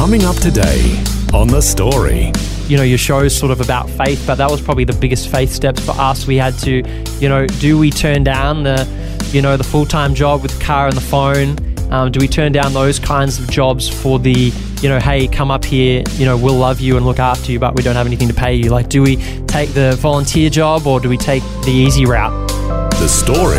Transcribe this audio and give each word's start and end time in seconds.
Coming 0.00 0.24
up 0.24 0.36
today 0.36 0.96
on 1.34 1.48
The 1.48 1.60
Story. 1.60 2.32
you 2.68 2.78
know, 2.78 2.82
your 2.82 2.96
show 2.96 3.18
is 3.18 3.38
sort 3.38 3.52
of 3.52 3.60
about 3.60 3.90
faith, 3.90 4.24
but 4.26 4.36
that 4.36 4.50
was 4.50 4.58
probably 4.62 4.84
the 4.84 4.94
biggest 4.94 5.28
faith 5.28 5.52
steps 5.52 5.84
for 5.84 5.92
us. 5.92 6.26
We 6.26 6.36
had 6.36 6.56
to, 6.60 6.82
you 7.20 7.28
know, 7.28 7.46
do 7.46 7.76
we 7.76 7.90
turn 7.90 8.24
down 8.24 8.62
the, 8.62 8.88
you 9.30 9.42
know, 9.42 9.58
the 9.58 9.62
full 9.62 9.84
time 9.84 10.14
job 10.14 10.40
with 10.40 10.58
the 10.58 10.64
car 10.64 10.86
and 10.86 10.96
the 10.96 11.02
phone? 11.02 11.54
Um, 11.92 12.10
do 12.10 12.18
we 12.18 12.28
turn 12.28 12.50
down 12.50 12.72
those 12.72 12.98
kinds 12.98 13.38
of 13.38 13.50
jobs 13.50 13.90
for 13.90 14.18
the, 14.18 14.50
you 14.80 14.88
know, 14.88 14.98
hey, 14.98 15.28
come 15.28 15.50
up 15.50 15.66
here, 15.66 16.02
you 16.12 16.24
know, 16.24 16.34
we'll 16.34 16.54
love 16.54 16.80
you 16.80 16.96
and 16.96 17.04
look 17.04 17.18
after 17.18 17.52
you, 17.52 17.58
but 17.58 17.76
we 17.76 17.82
don't 17.82 17.96
have 17.96 18.06
anything 18.06 18.28
to 18.28 18.34
pay 18.34 18.54
you? 18.54 18.70
Like, 18.70 18.88
do 18.88 19.02
we 19.02 19.16
take 19.48 19.74
the 19.74 19.96
volunteer 20.00 20.48
job 20.48 20.86
or 20.86 20.98
do 20.98 21.10
we 21.10 21.18
take 21.18 21.42
the 21.66 21.72
easy 21.72 22.06
route? 22.06 22.48
The 22.48 23.06
Story. 23.06 23.58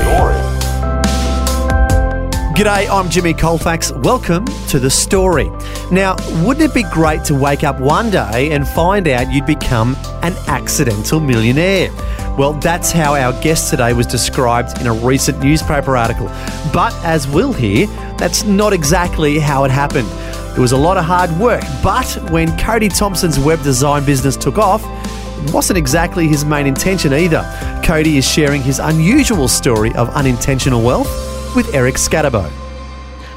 G'day, 2.55 2.89
I'm 2.89 3.09
Jimmy 3.09 3.33
Colfax. 3.33 3.91
Welcome 3.91 4.45
to 4.69 4.79
The 4.79 4.89
Story. 4.89 5.49
Now, 5.91 6.15
wouldn't 6.45 6.71
it 6.71 6.73
be 6.73 6.83
great 6.83 7.25
to 7.25 7.35
wake 7.35 7.65
up 7.65 7.81
one 7.81 8.09
day 8.09 8.51
and 8.51 8.65
find 8.65 9.09
out 9.09 9.29
you'd 9.29 9.45
become 9.45 9.97
an 10.23 10.33
accidental 10.47 11.19
millionaire? 11.19 11.91
Well, 12.37 12.53
that's 12.53 12.93
how 12.93 13.13
our 13.13 13.33
guest 13.41 13.69
today 13.69 13.91
was 13.91 14.07
described 14.07 14.79
in 14.79 14.87
a 14.87 14.93
recent 14.93 15.39
newspaper 15.41 15.97
article. 15.97 16.27
But 16.71 16.93
as 17.03 17.27
we'll 17.27 17.51
hear, 17.51 17.87
that's 18.17 18.45
not 18.45 18.71
exactly 18.71 19.37
how 19.37 19.65
it 19.65 19.71
happened. 19.71 20.07
It 20.57 20.61
was 20.61 20.71
a 20.71 20.77
lot 20.77 20.95
of 20.95 21.03
hard 21.03 21.29
work, 21.37 21.63
but 21.83 22.07
when 22.31 22.47
Kody 22.57 22.95
Thompson's 22.97 23.37
web 23.37 23.61
design 23.61 24.05
business 24.05 24.37
took 24.37 24.57
off, 24.57 24.81
it 25.43 25.53
wasn't 25.53 25.77
exactly 25.77 26.25
his 26.25 26.45
main 26.45 26.67
intention 26.67 27.11
either. 27.13 27.41
Kody 27.83 28.15
is 28.15 28.25
sharing 28.25 28.61
his 28.61 28.79
unusual 28.79 29.49
story 29.49 29.93
of 29.95 30.09
unintentional 30.11 30.81
wealth 30.81 31.09
with 31.53 31.73
Eric 31.75 31.95
Scatterbo. 31.95 32.60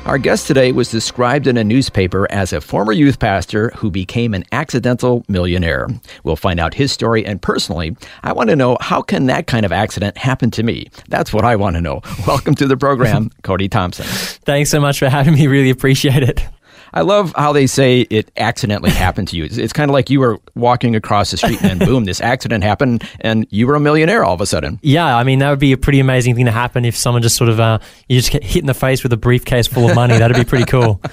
Our 0.07 0.19
guest 0.19 0.47
today 0.47 0.71
was 0.73 0.91
described 0.91 1.47
in 1.47 1.57
a 1.57 1.65
newspaper 1.65 2.31
as 2.31 2.53
a 2.53 2.61
former 2.61 2.93
youth 2.93 3.19
pastor 3.19 3.71
who 3.71 3.91
became 3.91 4.35
an 4.35 4.45
accidental 4.53 5.25
millionaire. 5.29 5.89
We'll 6.25 6.37
find 6.37 6.61
out 6.61 6.75
his 6.75 6.93
story 6.93 7.25
and 7.25 7.41
personally, 7.41 7.97
I 8.23 8.35
want 8.35 8.51
to 8.51 8.57
know 8.57 8.77
how 8.83 9.01
can 9.01 9.27
that 9.27 9.47
kind 9.47 9.65
of 9.65 9.73
accident 9.73 10.19
happen 10.19 10.51
to 10.53 10.63
me? 10.63 10.91
That's 11.09 11.33
what 11.33 11.47
I 11.47 11.57
want 11.57 11.77
to 11.77 11.81
know. 11.81 12.03
Welcome 12.27 12.55
to 12.57 12.67
the 12.67 12.77
program, 12.77 13.31
Kody 13.45 13.71
Thompson. 13.71 14.05
Thanks 14.05 14.69
so 14.69 14.79
much 14.79 14.99
for 14.99 15.09
having 15.09 15.35
me. 15.35 15.47
Really 15.47 15.71
appreciate 15.71 16.23
it. 16.23 16.47
I 16.95 17.01
love 17.01 17.35
how 17.37 17.53
they 17.53 17.67
say 17.67 18.03
it 18.03 18.31
accidentally 18.37 18.93
happened 18.93 19.29
to 19.29 19.37
you. 19.37 19.45
It's, 19.45 19.59
it's 19.59 19.73
kind 19.73 19.91
of 19.91 19.93
like 19.93 20.11
you 20.11 20.21
were 20.21 20.39
walking 20.55 20.95
across 20.95 21.33
the 21.33 21.37
street 21.37 21.61
and 21.61 21.81
then 21.81 21.89
boom, 21.89 22.05
this 22.05 22.21
accident 22.21 22.63
happened 22.63 23.03
and 23.21 23.47
you 23.51 23.67
were 23.67 23.75
a 23.75 23.81
millionaire 23.81 24.25
all 24.25 24.33
of 24.35 24.41
a 24.41 24.47
sudden. 24.47 24.79
Yeah, 24.81 25.17
I 25.17 25.25
mean, 25.25 25.41
that 25.41 25.51
would 25.51 25.59
be 25.59 25.73
a 25.73 25.77
pretty 25.77 25.99
amazing 25.99 26.37
thing 26.37 26.45
to 26.45 26.53
happen 26.53 26.85
if 26.85 26.97
someone 26.97 27.21
just 27.21 27.37
sort 27.37 27.51
of, 27.51 27.59
uh, 27.59 27.81
you 28.09 28.17
just 28.17 28.31
get 28.31 28.45
hit 28.45 28.61
in 28.61 28.67
the 28.67 28.75
face 28.75 29.03
with 29.03 29.13
a 29.13 29.17
briefcase 29.17 29.67
full 29.67 29.91
of 29.91 29.97
money. 29.97 30.17
That'd 30.17 30.37
be 30.37 30.45
pretty 30.45 30.67
cool. 30.67 31.03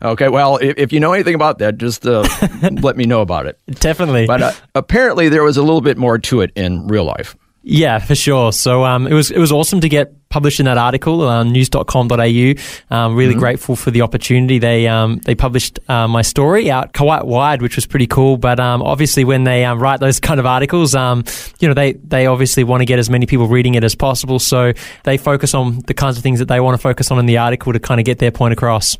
Okay, 0.00 0.28
well, 0.28 0.58
if, 0.58 0.78
if 0.78 0.92
you 0.92 1.00
know 1.00 1.12
anything 1.12 1.34
about 1.34 1.58
that, 1.58 1.76
just 1.76 2.06
uh, 2.06 2.24
let 2.82 2.96
me 2.96 3.04
know 3.04 3.20
about 3.20 3.46
it. 3.46 3.58
Definitely. 3.66 4.28
But 4.28 4.42
uh, 4.42 4.52
apparently, 4.76 5.28
there 5.28 5.42
was 5.42 5.56
a 5.56 5.62
little 5.62 5.80
bit 5.80 5.98
more 5.98 6.18
to 6.18 6.40
it 6.40 6.52
in 6.54 6.86
real 6.86 7.02
life. 7.04 7.36
Yeah, 7.70 7.98
for 7.98 8.14
sure. 8.14 8.50
So 8.52 8.82
um, 8.86 9.06
it 9.06 9.12
was 9.12 9.30
it 9.30 9.38
was 9.38 9.52
awesome 9.52 9.82
to 9.82 9.90
get 9.90 10.14
published 10.30 10.58
in 10.58 10.64
that 10.64 10.78
article 10.78 11.20
on 11.28 11.52
news.com.au. 11.52 12.54
Um, 12.90 13.14
really 13.14 13.34
grateful 13.34 13.76
for 13.76 13.90
the 13.90 14.00
opportunity. 14.00 14.58
They 14.58 14.88
um, 14.88 15.18
they 15.18 15.34
published 15.34 15.78
uh, 15.86 16.08
my 16.08 16.22
story 16.22 16.70
out 16.70 16.94
quite 16.94 17.26
wide, 17.26 17.60
which 17.60 17.76
was 17.76 17.84
pretty 17.84 18.06
cool. 18.06 18.38
But 18.38 18.58
um, 18.58 18.80
obviously, 18.80 19.22
when 19.22 19.44
they 19.44 19.66
um, 19.66 19.80
write 19.80 20.00
those 20.00 20.18
kind 20.28 20.40
of 20.40 20.46
articles, 20.46 20.94
um, 20.94 21.24
you 21.60 21.68
know, 21.68 21.74
they 21.74 21.92
they 21.92 22.24
obviously 22.24 22.64
want 22.64 22.80
to 22.80 22.86
get 22.86 22.98
as 22.98 23.10
many 23.10 23.26
people 23.26 23.48
reading 23.48 23.74
it 23.74 23.84
as 23.84 23.94
possible. 23.94 24.38
So 24.38 24.72
they 25.04 25.18
focus 25.18 25.52
on 25.52 25.80
the 25.80 25.92
kinds 25.92 26.16
of 26.16 26.22
things 26.22 26.38
that 26.38 26.48
they 26.48 26.60
want 26.60 26.74
to 26.74 26.80
focus 26.80 27.10
on 27.10 27.18
in 27.18 27.26
the 27.26 27.36
article 27.36 27.74
to 27.74 27.78
kind 27.78 28.00
of 28.00 28.06
get 28.06 28.18
their 28.18 28.30
point 28.30 28.54
across. 28.54 28.96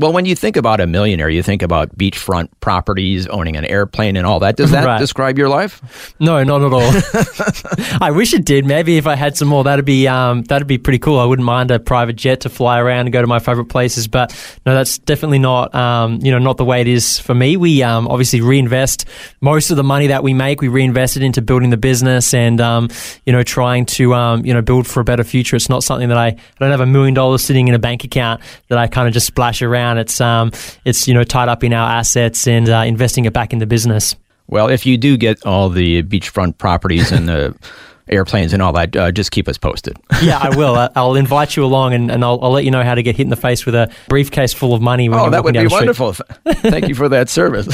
Well, 0.00 0.12
when 0.12 0.26
you 0.26 0.36
think 0.36 0.56
about 0.56 0.80
a 0.80 0.86
millionaire, 0.86 1.28
you 1.28 1.42
think 1.42 1.60
about 1.60 1.96
beachfront 1.98 2.50
properties, 2.60 3.26
owning 3.26 3.56
an 3.56 3.64
airplane, 3.64 4.16
and 4.16 4.24
all 4.24 4.38
that. 4.40 4.56
Does 4.56 4.70
that 4.70 4.84
Right. 4.84 5.00
describe 5.00 5.36
your 5.38 5.48
life? 5.48 6.14
No, 6.20 6.44
not 6.44 6.62
at 6.62 6.72
all. 6.72 7.98
I 8.00 8.12
wish 8.12 8.32
it 8.32 8.44
did. 8.44 8.64
Maybe 8.64 8.96
if 8.96 9.08
I 9.08 9.16
had 9.16 9.36
some 9.36 9.48
more, 9.48 9.64
that'd 9.64 9.84
be 9.84 10.06
um, 10.06 10.42
that'd 10.44 10.68
be 10.68 10.78
pretty 10.78 11.00
cool. 11.00 11.18
I 11.18 11.24
wouldn't 11.24 11.44
mind 11.44 11.72
a 11.72 11.80
private 11.80 12.14
jet 12.14 12.42
to 12.42 12.48
fly 12.48 12.78
around 12.78 13.06
and 13.06 13.12
go 13.12 13.20
to 13.20 13.26
my 13.26 13.40
favorite 13.40 13.66
places. 13.70 14.06
But 14.06 14.30
no, 14.64 14.72
that's 14.72 14.98
definitely 14.98 15.40
not 15.40 15.74
um, 15.74 16.20
you 16.22 16.30
know 16.30 16.38
not 16.38 16.58
the 16.58 16.64
way 16.64 16.80
it 16.80 16.86
is 16.86 17.18
for 17.18 17.34
me. 17.34 17.56
We 17.56 17.82
um, 17.82 18.06
obviously 18.06 18.40
reinvest 18.40 19.04
most 19.40 19.70
of 19.72 19.76
the 19.76 19.82
money 19.84 20.06
that 20.06 20.22
we 20.22 20.32
make. 20.32 20.60
We 20.60 20.68
reinvest 20.68 21.16
it 21.16 21.24
into 21.24 21.42
building 21.42 21.70
the 21.70 21.76
business 21.76 22.32
and 22.34 22.60
um, 22.60 22.88
you 23.26 23.32
know 23.32 23.42
trying 23.42 23.84
to 23.86 24.14
um, 24.14 24.44
you 24.46 24.54
know 24.54 24.62
build 24.62 24.86
for 24.86 25.00
a 25.00 25.04
better 25.04 25.24
future. 25.24 25.56
It's 25.56 25.68
not 25.68 25.82
something 25.82 26.08
that 26.10 26.18
I, 26.18 26.26
I 26.28 26.36
don't 26.60 26.70
have 26.70 26.80
a 26.80 26.86
million 26.86 27.14
dollars 27.14 27.42
sitting 27.42 27.66
in 27.66 27.74
a 27.74 27.80
bank 27.80 28.04
account 28.04 28.42
that 28.68 28.78
I 28.78 28.86
kind 28.86 29.08
of 29.08 29.12
just 29.14 29.26
splash 29.26 29.60
around. 29.60 29.87
It's 29.96 30.20
um, 30.20 30.50
it's 30.84 31.08
you 31.08 31.14
know 31.14 31.24
tied 31.24 31.48
up 31.48 31.64
in 31.64 31.72
our 31.72 31.88
assets 31.90 32.46
and 32.46 32.68
uh, 32.68 32.82
investing 32.86 33.24
it 33.24 33.32
back 33.32 33.52
in 33.54 33.58
the 33.60 33.66
business. 33.66 34.14
Well, 34.48 34.68
if 34.68 34.84
you 34.84 34.98
do 34.98 35.16
get 35.16 35.44
all 35.46 35.68
the 35.70 36.02
beachfront 36.02 36.58
properties 36.58 37.12
and 37.12 37.28
the 37.28 37.54
airplanes 38.08 38.52
and 38.54 38.62
all 38.62 38.72
that, 38.72 38.96
uh, 38.96 39.12
just 39.12 39.30
keep 39.30 39.46
us 39.48 39.58
posted. 39.58 39.96
Yeah, 40.22 40.38
I 40.40 40.56
will. 40.56 40.74
I- 40.78 40.88
I'll 40.96 41.14
invite 41.16 41.54
you 41.56 41.64
along, 41.64 41.92
and, 41.92 42.10
and 42.10 42.24
I'll, 42.24 42.38
I'll 42.42 42.50
let 42.50 42.64
you 42.64 42.70
know 42.70 42.82
how 42.82 42.94
to 42.94 43.02
get 43.02 43.16
hit 43.16 43.24
in 43.24 43.30
the 43.30 43.36
face 43.36 43.66
with 43.66 43.74
a 43.74 43.92
briefcase 44.08 44.54
full 44.54 44.72
of 44.74 44.80
money. 44.80 45.08
When 45.10 45.18
Oh, 45.18 45.22
you're 45.24 45.30
that 45.32 45.44
would 45.44 45.52
be 45.54 45.60
down 45.60 45.68
wonderful. 45.70 46.12
Thank 46.46 46.88
you 46.88 46.94
for 46.94 47.08
that 47.10 47.28
service. 47.28 47.68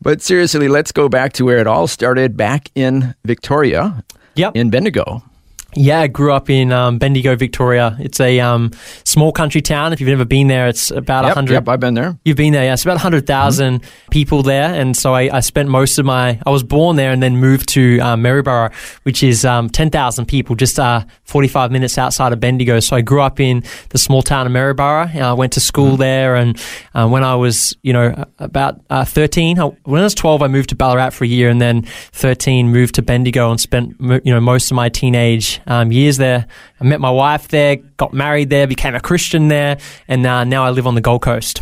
but 0.00 0.22
seriously, 0.22 0.68
let's 0.68 0.92
go 0.92 1.08
back 1.08 1.32
to 1.34 1.44
where 1.44 1.58
it 1.58 1.66
all 1.66 1.86
started 1.86 2.36
back 2.36 2.70
in 2.74 3.14
Victoria, 3.24 4.02
Yep. 4.36 4.56
in 4.56 4.70
Bendigo. 4.70 5.22
Yeah, 5.76 6.00
I 6.00 6.06
grew 6.06 6.32
up 6.32 6.48
in 6.48 6.72
um, 6.72 6.96
Bendigo, 6.98 7.36
Victoria. 7.36 7.96
It's 8.00 8.18
a 8.18 8.40
um, 8.40 8.70
small 9.04 9.30
country 9.30 9.60
town. 9.60 9.92
If 9.92 10.00
you've 10.00 10.08
never 10.08 10.24
been 10.24 10.48
there, 10.48 10.68
it's 10.68 10.90
about 10.90 11.24
a 11.24 11.28
Yep, 11.28 11.34
hundred. 11.34 11.52
yep, 11.52 11.68
I've 11.68 11.80
been 11.80 11.92
there. 11.92 12.18
You've 12.24 12.38
been 12.38 12.54
there, 12.54 12.64
yeah. 12.64 12.72
It's 12.72 12.82
about 12.82 12.94
100,000 12.94 13.82
people 14.10 14.42
there. 14.42 14.72
And 14.72 14.96
so 14.96 15.12
I, 15.14 15.36
I 15.36 15.40
spent 15.40 15.68
most 15.68 15.98
of 15.98 16.06
my, 16.06 16.40
I 16.46 16.50
was 16.50 16.62
born 16.62 16.96
there 16.96 17.12
and 17.12 17.22
then 17.22 17.36
moved 17.36 17.68
to 17.70 17.98
uh, 18.00 18.16
Maryborough, 18.16 18.72
which 19.02 19.22
is 19.22 19.44
um, 19.44 19.68
10,000 19.68 20.24
people, 20.26 20.56
just 20.56 20.78
uh, 20.78 21.04
45 21.24 21.70
minutes 21.70 21.98
outside 21.98 22.32
of 22.32 22.40
Bendigo. 22.40 22.80
So 22.80 22.96
I 22.96 23.02
grew 23.02 23.20
up 23.20 23.38
in 23.38 23.62
the 23.90 23.98
small 23.98 24.22
town 24.22 24.46
of 24.46 24.52
Maryborough. 24.52 25.14
I 25.14 25.34
went 25.34 25.52
to 25.54 25.60
school 25.60 25.98
there. 25.98 26.36
And 26.36 26.58
uh, 26.94 27.06
when 27.06 27.22
I 27.22 27.34
was, 27.34 27.76
you 27.82 27.92
know, 27.92 28.24
about 28.38 28.80
uh, 28.88 29.04
13, 29.04 29.58
I- 29.60 29.64
when 29.84 30.00
I 30.00 30.04
was 30.04 30.14
12, 30.14 30.40
I 30.42 30.48
moved 30.48 30.70
to 30.70 30.74
Ballarat 30.74 31.10
for 31.10 31.24
a 31.24 31.28
year. 31.28 31.50
And 31.50 31.60
then 31.60 31.82
13, 32.12 32.70
moved 32.70 32.94
to 32.94 33.02
Bendigo 33.02 33.50
and 33.50 33.60
spent, 33.60 33.94
you 34.00 34.32
know, 34.32 34.40
most 34.40 34.70
of 34.70 34.74
my 34.74 34.88
teenage 34.88 35.60
um, 35.66 35.92
years 35.92 36.16
there. 36.16 36.46
I 36.80 36.84
met 36.84 37.00
my 37.00 37.10
wife 37.10 37.48
there, 37.48 37.76
got 37.96 38.12
married 38.12 38.50
there, 38.50 38.66
became 38.66 38.94
a 38.94 39.00
Christian 39.00 39.48
there. 39.48 39.78
And 40.08 40.26
uh, 40.26 40.44
now 40.44 40.64
I 40.64 40.70
live 40.70 40.86
on 40.86 40.94
the 40.94 41.00
Gold 41.00 41.22
Coast. 41.22 41.60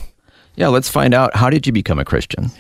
Yeah, 0.57 0.69
let's 0.69 0.89
find 0.89 1.15
out. 1.15 1.35
How 1.37 1.51
did 1.51 1.67
you 1.67 1.73
become 1.73 1.99
a 1.99 2.05
Christian? 2.05 2.51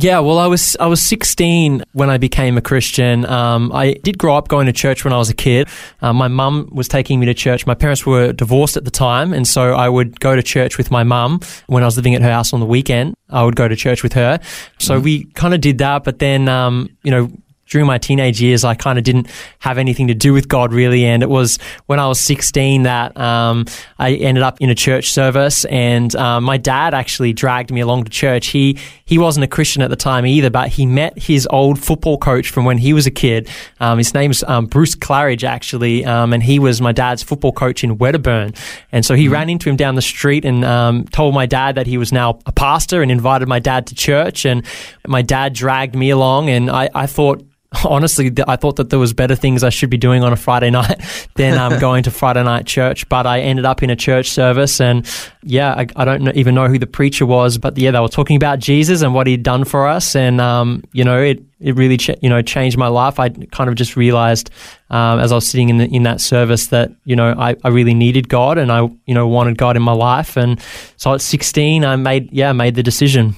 Yeah, 0.00 0.20
well, 0.20 0.38
I 0.38 0.46
was 0.46 0.76
I 0.78 0.86
was 0.86 1.02
16 1.02 1.82
when 1.92 2.08
I 2.08 2.18
became 2.18 2.56
a 2.56 2.60
Christian. 2.60 3.26
Um, 3.26 3.72
I 3.72 3.94
did 4.04 4.16
grow 4.16 4.36
up 4.36 4.46
going 4.46 4.66
to 4.66 4.72
church 4.72 5.02
when 5.02 5.12
I 5.12 5.18
was 5.18 5.28
a 5.28 5.34
kid. 5.34 5.68
Uh, 6.00 6.12
my 6.12 6.28
mum 6.28 6.68
was 6.70 6.86
taking 6.86 7.18
me 7.18 7.26
to 7.26 7.34
church. 7.34 7.66
My 7.66 7.74
parents 7.74 8.06
were 8.06 8.32
divorced 8.32 8.76
at 8.76 8.84
the 8.84 8.92
time, 8.92 9.32
and 9.32 9.46
so 9.46 9.74
I 9.74 9.88
would 9.88 10.20
go 10.20 10.36
to 10.36 10.42
church 10.42 10.78
with 10.78 10.92
my 10.92 11.02
mum 11.02 11.40
when 11.66 11.82
I 11.82 11.86
was 11.86 11.96
living 11.96 12.14
at 12.14 12.22
her 12.22 12.30
house 12.30 12.52
on 12.52 12.60
the 12.60 12.66
weekend. 12.66 13.16
I 13.28 13.42
would 13.42 13.56
go 13.56 13.66
to 13.66 13.74
church 13.74 14.04
with 14.04 14.12
her. 14.12 14.38
So 14.78 15.00
we 15.00 15.24
kind 15.34 15.52
of 15.52 15.60
did 15.60 15.78
that, 15.78 16.04
but 16.04 16.20
then 16.20 16.48
um, 16.48 16.90
you 17.02 17.10
know 17.10 17.28
during 17.68 17.86
my 17.86 17.98
teenage 17.98 18.40
years, 18.40 18.64
I 18.64 18.74
kind 18.74 18.98
of 18.98 19.04
didn't 19.04 19.28
have 19.60 19.78
anything 19.78 20.08
to 20.08 20.14
do 20.14 20.32
with 20.32 20.48
God 20.48 20.72
really. 20.72 21.04
And 21.04 21.22
it 21.22 21.30
was 21.30 21.58
when 21.86 22.00
I 22.00 22.08
was 22.08 22.18
16 22.20 22.84
that 22.84 23.16
um, 23.16 23.66
I 23.98 24.14
ended 24.14 24.42
up 24.42 24.60
in 24.60 24.70
a 24.70 24.74
church 24.74 25.10
service. 25.10 25.64
And 25.66 26.14
um, 26.16 26.44
my 26.44 26.56
dad 26.56 26.94
actually 26.94 27.32
dragged 27.32 27.70
me 27.70 27.80
along 27.80 28.04
to 28.04 28.10
church. 28.10 28.48
He 28.48 28.78
he 29.04 29.18
wasn't 29.18 29.44
a 29.44 29.48
Christian 29.48 29.82
at 29.82 29.90
the 29.90 29.96
time 29.96 30.26
either, 30.26 30.50
but 30.50 30.68
he 30.68 30.84
met 30.84 31.18
his 31.18 31.48
old 31.50 31.78
football 31.78 32.18
coach 32.18 32.50
from 32.50 32.64
when 32.64 32.78
he 32.78 32.92
was 32.92 33.06
a 33.06 33.10
kid. 33.10 33.48
Um, 33.80 33.98
his 33.98 34.12
name's 34.12 34.42
um, 34.44 34.66
Bruce 34.66 34.94
Claridge, 34.94 35.44
actually. 35.44 36.04
Um, 36.04 36.32
and 36.32 36.42
he 36.42 36.58
was 36.58 36.80
my 36.80 36.92
dad's 36.92 37.22
football 37.22 37.52
coach 37.52 37.82
in 37.82 37.96
Wedderburn. 37.96 38.52
And 38.92 39.04
so 39.04 39.14
he 39.14 39.28
ran 39.28 39.48
into 39.48 39.70
him 39.70 39.76
down 39.76 39.94
the 39.94 40.02
street 40.02 40.44
and 40.44 40.64
um, 40.64 41.04
told 41.06 41.34
my 41.34 41.46
dad 41.46 41.76
that 41.76 41.86
he 41.86 41.96
was 41.96 42.12
now 42.12 42.38
a 42.46 42.52
pastor 42.52 43.02
and 43.02 43.10
invited 43.10 43.48
my 43.48 43.58
dad 43.58 43.86
to 43.88 43.94
church. 43.94 44.44
And 44.44 44.64
my 45.06 45.22
dad 45.22 45.54
dragged 45.54 45.94
me 45.94 46.10
along. 46.10 46.50
And 46.50 46.70
I, 46.70 46.90
I 46.94 47.06
thought, 47.06 47.44
honestly, 47.84 48.32
I 48.46 48.56
thought 48.56 48.76
that 48.76 48.88
there 48.88 48.98
was 48.98 49.12
better 49.12 49.34
things 49.34 49.62
I 49.62 49.68
should 49.68 49.90
be 49.90 49.98
doing 49.98 50.24
on 50.24 50.32
a 50.32 50.36
Friday 50.36 50.70
night 50.80 51.00
than 51.34 51.58
um, 51.58 51.78
going 51.80 52.02
to 52.04 52.10
Friday 52.10 52.42
night 52.42 52.66
church. 52.66 53.08
But 53.08 53.26
I 53.26 53.40
ended 53.40 53.64
up 53.64 53.82
in 53.82 53.90
a 53.90 53.96
church 53.96 54.30
service, 54.30 54.80
and 54.80 55.06
yeah, 55.42 55.74
I, 55.74 55.86
I 55.96 56.04
don't 56.04 56.22
know, 56.22 56.32
even 56.34 56.54
know 56.54 56.68
who 56.68 56.78
the 56.78 56.86
preacher 56.86 57.26
was, 57.26 57.58
but 57.58 57.76
yeah, 57.76 57.90
they 57.90 58.00
were 58.00 58.08
talking 58.08 58.36
about 58.36 58.58
Jesus 58.58 59.02
and 59.02 59.12
what 59.12 59.26
he'd 59.26 59.42
done 59.42 59.64
for 59.64 59.86
us, 59.86 60.16
and 60.16 60.40
um, 60.40 60.82
you 60.92 61.04
know, 61.04 61.20
it 61.20 61.42
it 61.60 61.74
really 61.74 61.98
ch- 61.98 62.16
you 62.22 62.30
know 62.30 62.40
changed 62.40 62.78
my 62.78 62.88
life. 62.88 63.20
I 63.20 63.28
kind 63.28 63.68
of 63.68 63.76
just 63.76 63.96
realized 63.96 64.50
um, 64.88 65.18
as 65.20 65.30
I 65.30 65.34
was 65.34 65.46
sitting 65.46 65.68
in 65.68 65.76
the, 65.78 65.84
in 65.94 66.04
that 66.04 66.22
service 66.22 66.68
that 66.68 66.90
you 67.04 67.16
know 67.16 67.34
I, 67.36 67.54
I 67.64 67.68
really 67.68 67.94
needed 67.94 68.30
God, 68.30 68.56
and 68.56 68.72
I 68.72 68.80
you 69.04 69.14
know 69.14 69.28
wanted 69.28 69.58
God 69.58 69.76
in 69.76 69.82
my 69.82 69.92
life, 69.92 70.38
and 70.38 70.58
so 70.96 71.12
at 71.12 71.20
16, 71.20 71.84
I 71.84 71.96
made 71.96 72.32
yeah 72.32 72.52
made 72.52 72.76
the 72.76 72.82
decision. 72.82 73.34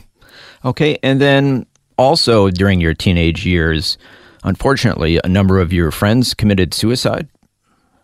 Okay, 0.64 0.98
and 1.02 1.20
then 1.20 1.66
also 1.96 2.50
during 2.50 2.80
your 2.80 2.94
teenage 2.94 3.44
years, 3.44 3.98
unfortunately, 4.44 5.20
a 5.22 5.28
number 5.28 5.60
of 5.60 5.72
your 5.72 5.90
friends 5.90 6.34
committed 6.34 6.74
suicide. 6.74 7.28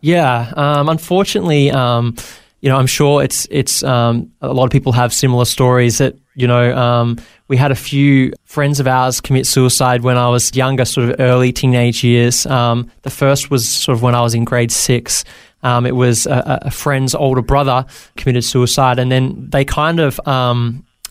Yeah, 0.01 0.53
um, 0.57 0.89
unfortunately, 0.89 1.71
um, 1.71 2.17
you 2.61 2.69
know, 2.69 2.77
I'm 2.77 2.87
sure 2.87 3.23
it's 3.23 3.47
it's 3.51 3.83
um, 3.83 4.33
a 4.41 4.53
lot 4.53 4.65
of 4.65 4.71
people 4.71 4.93
have 4.93 5.13
similar 5.13 5.45
stories 5.45 5.99
that 5.99 6.17
you 6.35 6.47
know. 6.47 6.77
Um, 6.77 7.19
we 7.49 7.57
had 7.57 7.71
a 7.71 7.77
few 7.77 8.33
friends 8.45 8.81
of 8.81 8.89
ours 8.89 9.21
commit 9.21 9.47
suicide 9.47 10.03
when 10.03 10.17
I 10.17 10.29
was 10.29 10.55
younger, 10.57 10.85
sort 10.85 11.11
of 11.11 11.21
early 11.21 11.53
teenage 11.53 12.03
years. 12.03 12.45
Um, 12.47 12.91
the 13.03 13.11
first 13.11 13.51
was 13.51 13.69
sort 13.69 13.97
of 13.97 14.03
when 14.03 14.17
I 14.17 14.21
was 14.21 14.35
in 14.35 14.45
grade 14.45 14.73
six. 14.73 15.25
Um, 15.63 15.87
it 15.87 15.95
was 15.95 16.27
a, 16.27 16.61
a, 16.63 16.71
friend's 16.71 17.15
older 17.15 17.43
brother 17.43 17.87
committed 18.17 18.45
suicide, 18.45 18.99
and 18.99 19.13
then 19.13 19.49
they 19.51 19.65
kind 19.65 20.01
of, 20.01 20.21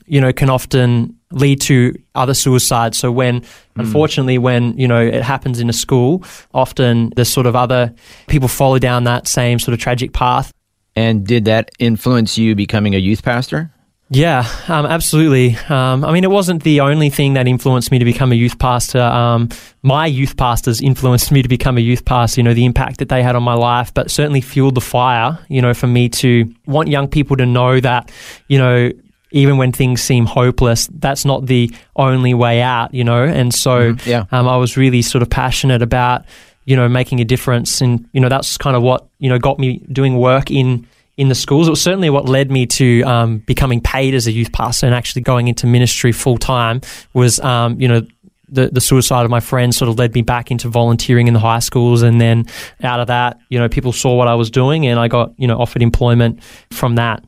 you 0.06 0.22
know, 0.22 0.34
can 0.34 0.50
often 0.50 1.18
lead 1.36 1.62
to 1.62 1.94
other 2.16 2.34
suicides. 2.34 2.98
So 2.98 3.12
when, 3.12 3.42
mm. 3.42 3.48
unfortunately, 3.76 4.40
when 4.40 4.76
you 4.78 4.88
know 4.88 5.00
it 5.00 5.22
happens 5.22 5.60
in 5.60 5.70
a 5.70 5.74
school, 5.74 6.24
often 6.54 7.12
there's 7.16 7.30
sort 7.30 7.46
of 7.46 7.56
other 7.56 7.94
people 8.28 8.48
follow 8.48 8.80
down 8.80 9.04
that 9.04 9.28
same 9.28 9.60
sort 9.60 9.74
of 9.74 9.80
tragic 9.80 10.14
path. 10.14 10.52
And 10.96 11.28
did 11.28 11.46
that 11.46 11.72
influence 11.78 12.38
you 12.38 12.56
becoming 12.56 12.96
a 12.96 12.98
youth 12.98 13.22
pastor? 13.22 13.72
Yeah, 14.10 14.48
um, 14.68 14.86
absolutely. 14.86 15.58
Um, 15.68 16.06
I 16.06 16.12
mean, 16.12 16.24
it 16.24 16.30
wasn't 16.30 16.62
the 16.62 16.82
only 16.82 17.10
thing 17.10 17.34
that 17.34 17.48
influenced 17.48 17.92
me 17.92 17.98
to 17.98 18.06
become 18.06 18.32
a 18.32 18.36
youth 18.36 18.60
pastor. 18.60 19.02
Um, 19.02 19.50
my 19.82 20.06
youth 20.06 20.38
pastors 20.38 20.80
influenced 20.80 21.32
me 21.32 21.42
to 21.42 21.50
become 21.50 21.78
a 21.78 21.82
youth 21.82 22.06
pastor, 22.06 22.40
you 22.40 22.44
know, 22.44 22.54
the 22.54 22.66
impact 22.66 23.00
that 23.00 23.10
they 23.10 23.24
had 23.24 23.36
on 23.36 23.42
my 23.42 23.56
life, 23.56 23.92
but 23.94 24.12
certainly 24.12 24.42
fueled 24.42 24.76
the 24.76 24.82
fire, 24.82 25.40
you 25.50 25.60
know, 25.60 25.74
for 25.74 25.88
me 25.88 26.08
to 26.10 26.54
want 26.68 26.88
young 26.88 27.08
people 27.08 27.36
to 27.38 27.48
know 27.48 27.80
that, 27.80 28.12
you 28.48 28.60
know, 28.60 28.92
even 29.36 29.58
when 29.58 29.74
things 29.74 30.02
seem 30.02 30.26
hopeless, 30.26 30.88
that's 30.94 31.26
not 31.26 31.46
the 31.46 31.70
only 31.98 32.34
way 32.34 32.62
out, 32.62 32.94
you 32.94 33.04
know? 33.04 33.24
And 33.24 33.54
so 33.54 33.94
mm, 33.94 34.06
yeah. 34.06 34.26
Um, 34.32 34.48
I 34.48 34.56
was 34.56 34.78
really 34.78 35.02
sort 35.02 35.22
of 35.22 35.30
passionate 35.30 35.82
about, 35.82 36.24
you 36.64 36.78
know, 36.78 36.88
making 36.88 37.20
a 37.20 37.26
difference. 37.26 37.82
And, 37.82 38.08
you 38.14 38.22
know, 38.22 38.30
that's 38.30 38.58
kind 38.58 38.78
of 38.78 38.82
what, 38.82 39.08
you 39.20 39.30
know, 39.30 39.38
got 39.38 39.60
me 39.60 39.80
doing 39.92 40.18
work 40.18 40.50
in 40.50 40.88
in 41.18 41.28
the 41.28 41.36
schools. 41.36 41.68
It 41.68 41.72
was 41.72 41.82
certainly 41.82 42.10
what 42.10 42.30
led 42.30 42.50
me 42.50 42.66
to 42.66 43.02
um, 43.04 43.38
becoming 43.40 43.82
paid 43.82 44.14
as 44.14 44.26
a 44.26 44.32
youth 44.32 44.54
pastor 44.54 44.86
and 44.86 44.96
actually 44.96 45.22
going 45.24 45.50
into 45.50 45.68
ministry 45.68 46.14
full 46.14 46.38
time. 46.38 46.80
Was 47.14 47.40
um, 47.42 47.80
you 47.80 47.90
know 47.90 48.02
the 48.48 48.70
the 48.70 48.82
suicide 48.82 49.26
of 49.26 49.32
my 49.32 49.42
friends 49.42 49.76
sort 49.76 49.90
of 49.90 50.00
led 50.00 50.14
me 50.14 50.22
back 50.22 50.50
into 50.50 50.70
volunteering 50.70 51.28
in 51.28 51.34
the 51.34 51.40
high 51.42 51.60
schools, 51.60 52.02
and 52.04 52.22
then 52.22 52.46
out 52.84 53.02
of 53.02 53.08
that, 53.08 53.38
you 53.50 53.60
know, 53.60 53.68
people 53.68 53.92
saw 53.92 54.16
what 54.16 54.28
I 54.28 54.36
was 54.36 54.50
doing, 54.50 54.86
and 54.88 55.00
I 55.00 55.08
got 55.08 55.34
you 55.38 55.48
know 55.48 55.58
offered 55.58 55.82
employment 55.82 56.42
from 56.72 56.96
that. 56.96 57.24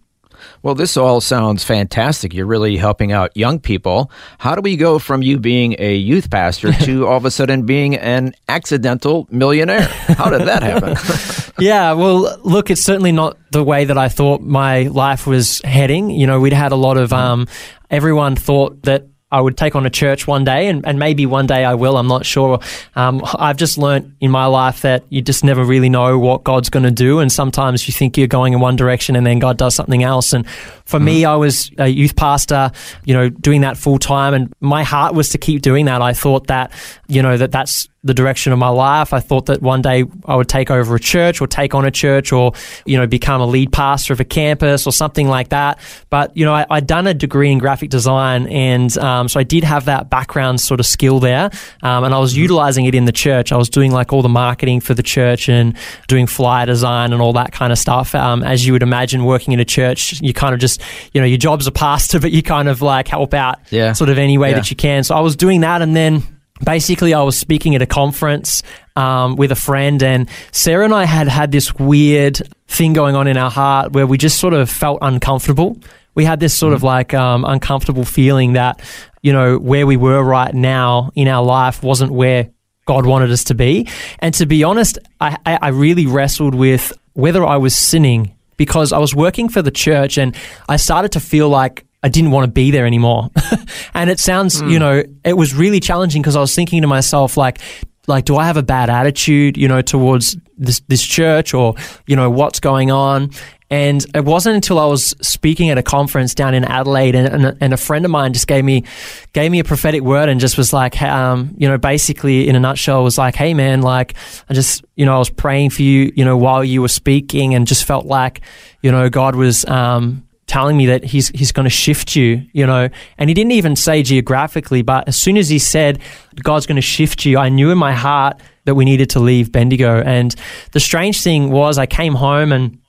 Well, 0.64 0.76
this 0.76 0.98
all 0.98 1.22
sounds 1.22 1.64
fantastic. 1.64 2.34
You're 2.34 2.46
really 2.46 2.78
helping 2.78 3.12
out 3.12 3.36
young 3.36 3.60
people. 3.60 4.12
How 4.38 4.56
do 4.56 4.62
we 4.62 4.78
go 4.78 5.00
from 5.00 5.22
you 5.22 5.40
being 5.40 5.76
a 5.80 5.96
youth 5.96 6.30
pastor 6.30 6.72
to 6.74 7.08
all 7.08 7.18
of 7.18 7.26
a 7.26 7.32
sudden 7.32 7.66
being 7.66 7.96
an 7.96 8.34
accidental 8.48 9.28
millionaire? 9.32 9.82
How 9.82 10.30
did 10.30 10.48
that 10.48 10.64
happen? 10.64 11.54
yeah, 11.60 11.94
well, 11.94 12.40
look, 12.44 12.70
it's 12.70 12.84
certainly 12.84 13.12
not 13.12 13.38
the 13.52 13.64
way 13.64 13.86
that 13.86 13.98
I 13.98 14.10
thought 14.10 14.42
my 14.42 14.84
life 14.84 15.28
was 15.28 15.62
heading. 15.64 16.10
You 16.10 16.28
know, 16.28 16.40
we'd 16.40 16.54
had 16.54 16.72
a 16.72 16.76
lot 16.76 16.98
of, 16.98 17.14
um, 17.14 17.48
everyone 17.90 18.36
thought 18.36 18.84
that 18.84 19.08
I 19.30 19.42
would 19.42 19.58
take 19.58 19.76
on 19.76 19.86
a 19.86 19.90
church 19.90 20.26
one 20.26 20.46
day, 20.46 20.68
and, 20.68 20.86
and 20.86 20.98
maybe 20.98 21.26
one 21.26 21.48
day 21.48 21.66
I 21.66 21.74
will. 21.74 21.98
I'm 21.98 22.08
not 22.08 22.26
sure. 22.26 22.60
Um, 22.96 23.22
I've 23.38 23.58
just 23.58 23.78
learnt 23.78 24.14
in 24.22 24.32
my 24.32 24.46
life 24.46 24.84
that 24.84 25.04
you 25.10 25.22
just 25.22 25.44
never 25.44 25.66
really 25.66 25.90
know 25.90 26.18
what 26.18 26.46
God's 26.46 26.70
going 26.70 26.86
to 26.86 26.92
do, 26.92 27.20
and 27.20 27.30
sometimes 27.30 27.88
you 27.88 27.94
think 27.94 28.18
you're 28.18 28.28
going 28.28 28.54
in 28.54 28.62
one 28.62 28.78
direction, 28.78 29.18
and 29.18 29.26
then 29.26 29.40
God 29.40 29.58
does 29.58 29.76
something 29.76 30.02
else. 30.02 30.32
And 30.32 30.48
for 30.86 30.98
mm. 30.98 31.04
me, 31.04 31.26
I 31.26 31.36
was 31.36 31.72
a 31.78 31.88
youth 31.88 32.16
pastor, 32.16 32.72
you 33.04 33.14
know, 33.14 33.28
doing 33.28 33.62
that 33.62 33.76
full 33.76 34.00
time, 34.00 34.34
and 34.34 34.54
my 34.62 34.84
heart 34.84 35.14
was 35.14 35.30
to 35.30 35.38
keep 35.38 35.62
doing 35.62 35.86
that. 35.86 36.02
I 36.02 36.14
thought 36.14 36.48
that, 36.48 36.72
you 37.08 37.22
know, 37.22 37.36
that 37.36 37.52
that's 37.52 37.90
the 38.04 38.14
direction 38.14 38.54
of 38.54 38.60
my 38.60 38.70
life. 38.70 39.12
I 39.12 39.20
thought 39.20 39.48
that 39.48 39.62
one 39.62 39.82
day 39.82 40.06
I 40.26 40.36
would 40.36 40.48
take 40.48 40.70
over 40.70 40.96
a 40.96 41.00
church 41.00 41.42
or 41.42 41.48
take 41.48 41.74
on 41.74 41.86
a 41.86 41.92
church 41.92 42.32
or, 42.32 42.54
you 42.86 42.98
know, 42.98 43.08
become 43.08 43.42
a 43.42 43.46
lead 43.46 43.72
pastor 43.72 44.14
of 44.14 44.20
a 44.20 44.24
campus 44.24 44.86
or 44.86 44.92
something 44.92 45.28
like 45.28 45.50
that. 45.50 45.80
But, 46.10 46.36
you 46.38 46.46
know, 46.46 46.54
I, 46.54 46.66
had 46.70 46.88
done 46.88 47.08
a 47.08 47.14
degree 47.14 47.52
in 47.52 47.58
graphic 47.58 47.90
design 47.90 48.48
and 48.48 48.96
um, 49.00 49.28
so 49.28 49.40
I 49.40 49.44
did 49.44 49.64
have 49.64 49.86
that 49.86 50.10
background 50.10 50.62
sort 50.62 50.80
of 50.80 50.86
skill 50.86 51.20
there. 51.20 51.50
Um, 51.82 52.04
and 52.04 52.14
I 52.14 52.20
was 52.20 52.34
mm-hmm. 52.34 52.44
utilizing 52.44 52.86
it 52.86 52.94
in 52.94 53.06
the 53.06 53.12
church. 53.12 53.52
I 53.52 53.58
was 53.58 53.70
doing 53.70 53.92
like 53.92 54.14
all 54.14 54.22
the 54.22 54.30
marketing 54.30 54.80
for 54.80 54.94
the 54.94 55.04
church 55.04 55.50
and 55.50 55.76
doing 56.08 56.28
flyer 56.28 56.68
design 56.68 57.14
and 57.14 57.22
all 57.22 57.34
that 57.34 57.52
kind 57.52 57.74
of 57.74 57.80
stuff. 57.80 58.14
Um, 58.14 58.44
as 58.44 58.66
you 58.66 58.74
would 58.74 58.84
imagine, 58.84 59.26
working 59.26 59.54
in 59.54 59.60
a 59.60 59.66
church, 59.66 60.22
you 60.22 60.34
kind 60.34 60.54
of 60.54 60.60
just, 60.60 60.82
you 61.14 61.22
know, 61.22 61.28
your 61.28 61.40
job's 61.40 61.66
a 61.66 61.72
pastor, 61.72 62.20
but 62.22 62.32
you 62.32 62.44
kind 62.44 62.70
of 62.70 62.82
like 62.82 63.08
help 63.08 63.34
out 63.34 63.60
yeah. 63.72 63.94
sort 63.94 64.10
of 64.10 64.18
any 64.18 64.38
way 64.38 64.50
yeah. 64.50 64.56
that 64.56 64.70
you 64.70 64.78
can. 64.78 65.04
So 65.04 65.16
I 65.16 65.22
was 65.22 65.36
doing 65.36 65.62
that 65.62 65.82
and 65.82 65.96
then 65.96 66.37
basically 66.64 67.14
I 67.14 67.22
was 67.22 67.38
speaking 67.38 67.76
at 67.76 67.82
a 67.82 67.86
conference 67.86 68.64
um, 68.96 69.36
with 69.36 69.52
a 69.52 69.56
friend, 69.56 70.02
and 70.02 70.30
Sarah 70.52 70.86
and 70.86 70.94
I 70.94 71.06
had 71.06 71.28
had 71.28 71.52
this 71.52 71.74
weird 71.76 72.42
thing 72.68 72.94
going 72.94 73.16
on 73.16 73.28
in 73.28 73.38
our 73.38 73.52
heart 73.52 73.94
where 73.94 74.08
we 74.08 74.18
just 74.18 74.40
sort 74.40 74.54
of 74.54 74.70
felt 74.70 75.00
uncomfortable. 75.02 75.78
We 76.16 76.26
had 76.26 76.40
this 76.40 76.54
sort 76.54 76.74
mm. 76.74 76.78
of 76.78 76.84
like 76.84 77.14
um, 77.14 77.46
uncomfortable 77.46 78.06
feeling 78.06 78.54
that 78.54 78.82
you 79.22 79.34
know 79.34 79.58
where 79.58 79.86
we 79.86 79.98
were 79.98 80.24
right 80.24 80.54
now 80.54 81.12
in 81.16 81.28
our 81.28 81.44
life 81.44 81.84
wasn't 81.84 82.12
where 82.12 82.50
God 82.86 83.06
wanted 83.06 83.32
us 83.32 83.44
to 83.46 83.54
be. 83.54 83.88
And 84.20 84.34
to 84.36 84.46
be 84.46 84.64
honest, 84.64 84.98
I, 85.22 85.38
I 85.46 85.68
really 85.70 86.08
wrestled 86.08 86.56
with 86.56 86.94
whether 87.14 87.46
I 87.46 87.58
was 87.58 87.76
sinning 87.76 88.34
because 88.56 88.92
I 88.92 88.98
was 88.98 89.14
working 89.14 89.50
for 89.50 89.62
the 89.62 89.72
church 89.72 90.18
and 90.18 90.36
I 90.68 90.78
started 90.78 91.12
to 91.12 91.20
feel 91.20 91.50
like 91.50 91.86
I 92.04 92.10
didn't 92.10 92.32
want 92.32 92.46
to 92.46 92.52
be 92.52 92.72
there 92.72 92.86
anymore. 92.86 93.30
and 93.98 94.12
it 94.12 94.20
sounds, 94.20 94.62
mm. 94.62 94.72
you 94.72 94.78
know, 94.78 95.04
it 95.26 95.34
was 95.34 95.56
really 95.56 95.80
challenging 95.80 96.22
because 96.22 96.36
I 96.36 96.40
was 96.40 96.54
thinking 96.54 96.84
to 96.84 96.88
myself, 96.88 97.36
like, 97.36 97.60
like, 98.06 98.26
do 98.26 98.38
I 98.38 98.46
have 98.46 98.56
a 98.56 98.64
bad 98.64 98.90
attitude, 98.92 99.58
you 99.58 99.68
know, 99.68 99.82
towards 99.82 100.38
this, 100.56 100.82
this 100.88 101.04
church 101.04 101.54
or, 101.54 101.76
you 102.06 102.16
know, 102.16 102.30
what's 102.30 102.60
going 102.60 102.92
on? 102.92 103.32
And 103.70 104.06
it 104.16 104.24
wasn't 104.24 104.56
until 104.56 104.80
I 104.80 104.86
was 104.86 105.16
speaking 105.22 105.72
at 105.72 105.78
a 105.80 105.84
conference 105.84 106.36
down 106.36 106.54
in 106.54 106.64
Adelaide 106.64 107.16
and, 107.16 107.28
and, 107.46 107.58
and, 107.60 107.74
a 107.74 107.78
friend 107.78 108.06
of 108.06 108.12
mine 108.12 108.32
just 108.32 108.48
gave 108.48 108.64
me, 108.64 108.86
gave 109.34 109.52
me 109.52 109.60
a 109.60 109.66
prophetic 109.66 110.04
word 110.04 110.30
and 110.30 110.40
just 110.40 110.58
was 110.58 110.72
like, 110.72 111.02
um, 111.02 111.54
you 111.58 111.68
know, 111.68 111.78
basically 111.78 112.48
in 112.48 112.56
a 112.56 112.62
nutshell 112.62 113.04
was 113.04 113.18
like, 113.18 113.36
Hey 113.36 113.54
man, 113.54 113.82
like 113.82 114.14
I 114.48 114.54
just, 114.54 114.86
you 114.96 115.06
know, 115.06 115.16
I 115.16 115.20
was 115.20 115.30
praying 115.30 115.72
for 115.72 115.82
you, 115.82 116.14
you 116.16 116.24
know, 116.24 116.38
while 116.38 116.64
you 116.64 116.82
were 116.82 116.88
speaking 116.88 117.56
and 117.56 117.68
just 117.68 117.84
felt 117.84 118.06
like, 118.06 118.40
you 118.82 118.92
know, 118.92 119.10
God 119.10 119.36
was, 119.36 119.66
um, 119.66 120.27
telling 120.48 120.78
me 120.78 120.86
that 120.88 121.04
he's 121.04 121.30
he's 121.30 121.52
going 121.52 121.66
to 121.66 121.70
shift 121.70 122.16
you, 122.16 122.42
you 122.54 122.66
know. 122.66 122.90
And 123.18 123.30
he 123.30 123.34
didn't 123.34 123.52
even 123.52 123.76
say 123.76 124.02
geographically, 124.02 124.82
but 124.82 125.08
as 125.08 125.16
soon 125.16 125.38
as 125.38 125.50
he 125.50 125.60
said 125.60 126.00
God's 126.42 126.66
going 126.66 126.78
to 126.78 126.82
shift 126.82 127.26
you, 127.26 127.38
I 127.38 127.50
knew 127.50 127.70
in 127.70 127.78
my 127.78 127.94
heart 127.94 128.40
that 128.66 128.76
we 128.76 128.86
needed 128.86 129.10
to 129.12 129.20
leave 129.20 129.52
Bendigo. 129.52 130.02
And 130.02 130.36
the 130.72 130.80
strange 130.80 131.22
thing 131.22 131.52
was, 131.52 131.78
I 131.78 131.86
came 131.86 132.16
home 132.16 132.52
and 132.52 132.80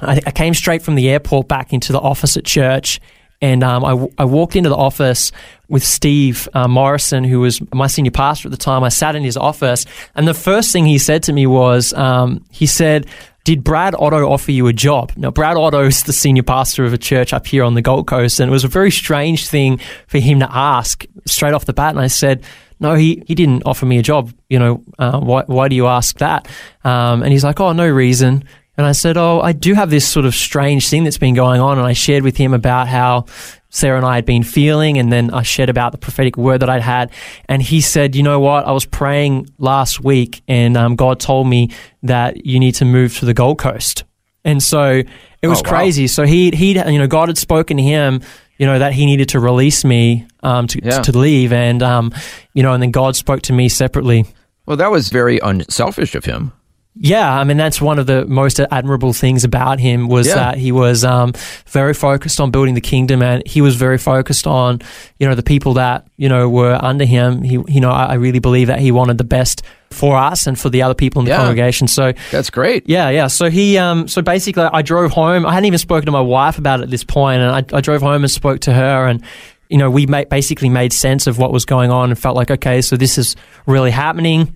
I, 0.00 0.20
I 0.26 0.30
came 0.30 0.54
straight 0.54 0.82
from 0.82 0.94
the 0.94 1.08
airport 1.10 1.48
back 1.48 1.72
into 1.72 1.92
the 1.92 2.00
office 2.00 2.36
at 2.36 2.44
church. 2.44 3.00
And 3.40 3.62
um, 3.62 3.84
I, 3.84 4.22
I 4.22 4.24
walked 4.24 4.56
into 4.56 4.70
the 4.70 4.76
office 4.76 5.30
with 5.68 5.84
Steve 5.84 6.48
uh, 6.54 6.66
Morrison, 6.66 7.24
who 7.24 7.40
was 7.40 7.60
my 7.74 7.88
senior 7.88 8.10
pastor 8.10 8.48
at 8.48 8.52
the 8.52 8.56
time. 8.56 8.82
I 8.82 8.88
sat 8.88 9.16
in 9.16 9.22
his 9.22 9.36
office, 9.36 9.84
and 10.14 10.26
the 10.26 10.34
first 10.34 10.72
thing 10.72 10.86
he 10.86 10.98
said 10.98 11.24
to 11.24 11.32
me 11.32 11.46
was, 11.46 11.92
um, 11.92 12.44
he 12.50 12.64
said, 12.64 13.06
did 13.44 13.62
Brad 13.62 13.94
Otto 13.94 14.28
offer 14.28 14.52
you 14.52 14.66
a 14.66 14.72
job? 14.72 15.12
Now, 15.16 15.30
Brad 15.30 15.56
Otto 15.56 15.84
is 15.84 16.02
the 16.02 16.12
senior 16.12 16.42
pastor 16.42 16.84
of 16.84 16.94
a 16.94 16.98
church 16.98 17.32
up 17.34 17.46
here 17.46 17.62
on 17.62 17.74
the 17.74 17.82
Gold 17.82 18.06
Coast, 18.06 18.40
and 18.40 18.48
it 18.48 18.52
was 18.52 18.64
a 18.64 18.68
very 18.68 18.90
strange 18.90 19.46
thing 19.46 19.78
for 20.06 20.18
him 20.18 20.40
to 20.40 20.48
ask 20.50 21.04
straight 21.26 21.52
off 21.52 21.66
the 21.66 21.74
bat. 21.74 21.90
And 21.90 22.00
I 22.00 22.06
said, 22.06 22.42
no, 22.80 22.94
he, 22.94 23.22
he 23.26 23.34
didn't 23.34 23.62
offer 23.66 23.84
me 23.84 23.98
a 23.98 24.02
job. 24.02 24.32
You 24.48 24.58
know, 24.58 24.82
uh, 24.98 25.20
why, 25.20 25.44
why 25.46 25.68
do 25.68 25.76
you 25.76 25.86
ask 25.86 26.18
that? 26.18 26.48
Um, 26.84 27.22
and 27.22 27.32
he's 27.32 27.44
like, 27.44 27.60
oh, 27.60 27.72
no 27.72 27.88
reason. 27.88 28.44
And 28.76 28.86
I 28.86 28.92
said, 28.92 29.16
Oh, 29.16 29.40
I 29.40 29.52
do 29.52 29.74
have 29.74 29.90
this 29.90 30.06
sort 30.06 30.26
of 30.26 30.34
strange 30.34 30.88
thing 30.88 31.04
that's 31.04 31.18
been 31.18 31.34
going 31.34 31.60
on. 31.60 31.78
And 31.78 31.86
I 31.86 31.92
shared 31.92 32.22
with 32.22 32.36
him 32.36 32.54
about 32.54 32.88
how 32.88 33.26
Sarah 33.70 33.96
and 33.96 34.06
I 34.06 34.14
had 34.16 34.24
been 34.24 34.42
feeling, 34.44 34.98
and 34.98 35.12
then 35.12 35.32
I 35.32 35.42
shared 35.42 35.68
about 35.68 35.92
the 35.92 35.98
prophetic 35.98 36.36
word 36.36 36.60
that 36.60 36.70
I'd 36.70 36.82
had. 36.82 37.10
And 37.48 37.60
he 37.62 37.80
said, 37.80 38.14
You 38.14 38.22
know 38.22 38.40
what? 38.40 38.66
I 38.66 38.72
was 38.72 38.84
praying 38.84 39.48
last 39.58 40.02
week, 40.02 40.42
and 40.48 40.76
um, 40.76 40.96
God 40.96 41.20
told 41.20 41.48
me 41.48 41.70
that 42.02 42.46
you 42.46 42.60
need 42.60 42.76
to 42.76 42.84
move 42.84 43.18
to 43.18 43.24
the 43.24 43.34
Gold 43.34 43.58
Coast. 43.58 44.04
And 44.44 44.62
so 44.62 45.02
it 45.42 45.48
was 45.48 45.60
oh, 45.60 45.62
wow. 45.64 45.70
crazy. 45.70 46.06
So 46.06 46.24
he, 46.24 46.50
he, 46.50 46.78
you 46.78 46.98
know, 46.98 47.06
God 47.06 47.28
had 47.28 47.38
spoken 47.38 47.78
to 47.78 47.82
him 47.82 48.20
you 48.58 48.66
know, 48.66 48.78
that 48.78 48.92
he 48.92 49.06
needed 49.06 49.30
to 49.30 49.40
release 49.40 49.84
me 49.84 50.26
um, 50.42 50.66
to, 50.68 50.80
Yeah. 50.82 51.02
to 51.02 51.16
leave. 51.16 51.52
And, 51.52 51.82
um, 51.82 52.12
you 52.52 52.62
know, 52.62 52.72
and 52.72 52.82
then 52.82 52.90
God 52.90 53.16
spoke 53.16 53.42
to 53.42 53.52
me 53.52 53.68
separately. 53.68 54.26
Well, 54.66 54.76
that 54.76 54.90
was 54.90 55.08
very 55.08 55.38
unselfish 55.40 56.14
of 56.14 56.24
him. 56.24 56.52
Yeah, 56.96 57.28
I 57.32 57.42
mean 57.42 57.56
that's 57.56 57.80
one 57.80 57.98
of 57.98 58.06
the 58.06 58.24
most 58.26 58.60
admirable 58.60 59.12
things 59.12 59.42
about 59.42 59.80
him 59.80 60.06
was 60.06 60.28
Yeah. 60.28 60.36
that 60.36 60.58
he 60.58 60.70
was 60.70 61.04
um, 61.04 61.32
very 61.66 61.92
focused 61.92 62.40
on 62.40 62.52
building 62.52 62.74
the 62.74 62.80
kingdom, 62.80 63.20
and 63.20 63.42
he 63.46 63.60
was 63.60 63.74
very 63.74 63.98
focused 63.98 64.46
on 64.46 64.80
you 65.18 65.26
know 65.28 65.34
the 65.34 65.42
people 65.42 65.74
that 65.74 66.06
you 66.16 66.28
know 66.28 66.48
were 66.48 66.78
under 66.80 67.04
him. 67.04 67.42
He, 67.42 67.58
you 67.66 67.80
know, 67.80 67.90
I, 67.90 68.04
I 68.04 68.14
really 68.14 68.38
believe 68.38 68.68
that 68.68 68.78
he 68.78 68.92
wanted 68.92 69.18
the 69.18 69.24
best 69.24 69.62
for 69.90 70.16
us 70.16 70.46
and 70.46 70.56
for 70.58 70.70
the 70.70 70.82
other 70.82 70.94
people 70.94 71.20
in 71.20 71.24
the 71.26 71.32
Yeah. 71.32 71.38
congregation. 71.38 71.88
So 71.88 72.12
That's 72.30 72.50
great. 72.50 72.88
yeah, 72.88 73.10
yeah. 73.10 73.26
So 73.28 73.50
he, 73.50 73.76
um, 73.78 74.06
so 74.08 74.22
basically, 74.22 74.62
I 74.64 74.82
drove 74.82 75.10
home. 75.10 75.44
I 75.46 75.52
hadn't 75.52 75.66
even 75.66 75.78
spoken 75.78 76.06
to 76.06 76.12
my 76.12 76.20
wife 76.20 76.58
about 76.58 76.80
it 76.80 76.84
at 76.84 76.90
this 76.90 77.04
point, 77.04 77.42
and 77.42 77.50
I, 77.50 77.76
I 77.76 77.80
drove 77.80 78.02
home 78.02 78.22
and 78.22 78.30
spoke 78.30 78.60
to 78.62 78.72
her, 78.72 79.06
and 79.08 79.20
you 79.68 79.78
know, 79.78 79.90
we 79.90 80.06
ma- 80.06 80.24
basically 80.30 80.68
made 80.68 80.92
sense 80.92 81.26
of 81.26 81.38
what 81.38 81.50
was 81.52 81.64
going 81.64 81.90
on 81.90 82.10
and 82.10 82.18
felt 82.18 82.36
like, 82.36 82.50
okay, 82.52 82.80
so 82.82 82.96
this 82.96 83.18
is 83.18 83.34
really 83.66 83.90
happening. 83.90 84.54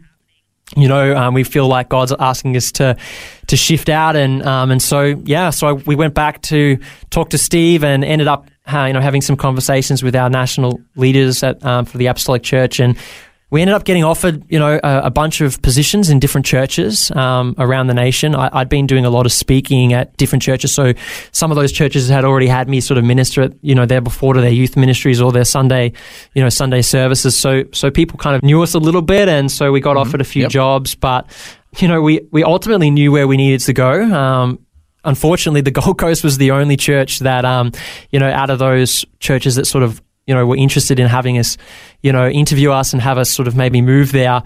You 0.76 0.87
know, 0.87 1.16
um, 1.16 1.34
we 1.34 1.44
feel 1.44 1.66
like 1.66 1.88
God's 1.88 2.12
asking 2.18 2.56
us 2.56 2.72
to 2.72 2.96
to 3.46 3.56
shift 3.56 3.88
out, 3.88 4.16
and 4.16 4.42
um, 4.44 4.70
and 4.70 4.82
so 4.82 5.20
yeah, 5.25 5.50
so 5.50 5.68
I, 5.68 5.72
we 5.72 5.96
went 5.96 6.14
back 6.14 6.42
to 6.42 6.78
talk 7.10 7.30
to 7.30 7.38
Steve 7.38 7.82
and 7.82 8.04
ended 8.04 8.28
up, 8.28 8.48
uh, 8.70 8.84
you 8.84 8.92
know, 8.92 9.00
having 9.00 9.22
some 9.22 9.37
conversations 9.37 10.02
with 10.02 10.14
our 10.14 10.28
national 10.28 10.80
leaders 10.94 11.42
at 11.42 11.64
um, 11.64 11.87
for 11.87 11.96
the 11.96 12.06
Apostolic 12.06 12.42
Church, 12.42 12.80
and 12.80 12.98
we 13.50 13.62
ended 13.62 13.74
up 13.74 13.84
getting 13.84 14.04
offered, 14.04 14.44
you 14.50 14.58
know, 14.58 14.78
a, 14.82 15.00
a 15.04 15.10
bunch 15.10 15.40
of 15.40 15.62
positions 15.62 16.10
in 16.10 16.18
different 16.18 16.44
churches 16.44 17.10
um, 17.12 17.54
around 17.58 17.86
the 17.86 17.94
nation. 17.94 18.34
I, 18.34 18.50
I'd 18.52 18.68
been 18.68 18.86
doing 18.86 19.04
a 19.06 19.10
lot 19.10 19.24
of 19.24 19.32
speaking 19.32 19.94
at 19.94 20.16
different 20.18 20.42
churches, 20.42 20.74
so 20.74 20.92
some 21.32 21.50
of 21.50 21.56
those 21.56 21.72
churches 21.72 22.08
had 22.08 22.24
already 22.24 22.46
had 22.46 22.68
me 22.68 22.80
sort 22.80 22.98
of 22.98 23.04
minister, 23.04 23.42
at, 23.42 23.52
you 23.62 23.74
know, 23.74 23.86
there 23.86 24.00
before 24.02 24.34
to 24.34 24.40
their 24.40 24.50
youth 24.50 24.76
ministries 24.76 25.20
or 25.20 25.32
their 25.32 25.44
Sunday, 25.46 25.92
you 26.34 26.42
know, 26.42 26.48
Sunday 26.50 26.82
services. 26.82 27.36
So, 27.38 27.64
so 27.72 27.90
people 27.90 28.18
kind 28.18 28.36
of 28.36 28.42
knew 28.42 28.62
us 28.62 28.74
a 28.74 28.78
little 28.78 29.02
bit, 29.02 29.28
and 29.28 29.50
so 29.50 29.72
we 29.72 29.80
got 29.80 29.96
offered 29.96 30.20
a 30.20 30.24
few 30.24 30.42
Yep. 30.42 30.50
jobs, 30.50 30.94
but 30.94 31.26
you 31.78 31.88
know, 31.88 32.00
we 32.02 32.20
we 32.30 32.44
ultimately 32.44 32.90
knew 32.90 33.12
where 33.12 33.26
we 33.28 33.36
needed 33.36 33.60
to 33.60 33.72
go. 33.72 34.02
Um, 34.02 34.58
unfortunately, 35.04 35.60
the 35.60 35.70
Gold 35.80 35.98
Coast 35.98 36.24
was 36.24 36.38
the 36.38 36.50
only 36.50 36.76
church 36.76 37.20
that, 37.20 37.44
um, 37.44 37.72
you 38.10 38.18
know, 38.18 38.30
out 38.30 38.50
of 38.50 38.58
those 38.58 39.04
churches 39.20 39.54
that 39.56 39.66
sort 39.66 39.84
of, 39.84 40.02
you 40.28 40.35
know, 40.35 40.44
were 40.44 40.56
interested 40.56 41.00
in 41.00 41.06
having 41.08 41.38
us, 41.38 41.56
you 42.02 42.12
know, 42.12 42.28
interview 42.28 42.70
us 42.70 42.92
and 42.92 43.00
have 43.00 43.16
us 43.16 43.30
sort 43.30 43.49
of 43.49 43.56
maybe 43.56 43.80
move 43.80 44.12
there. 44.12 44.42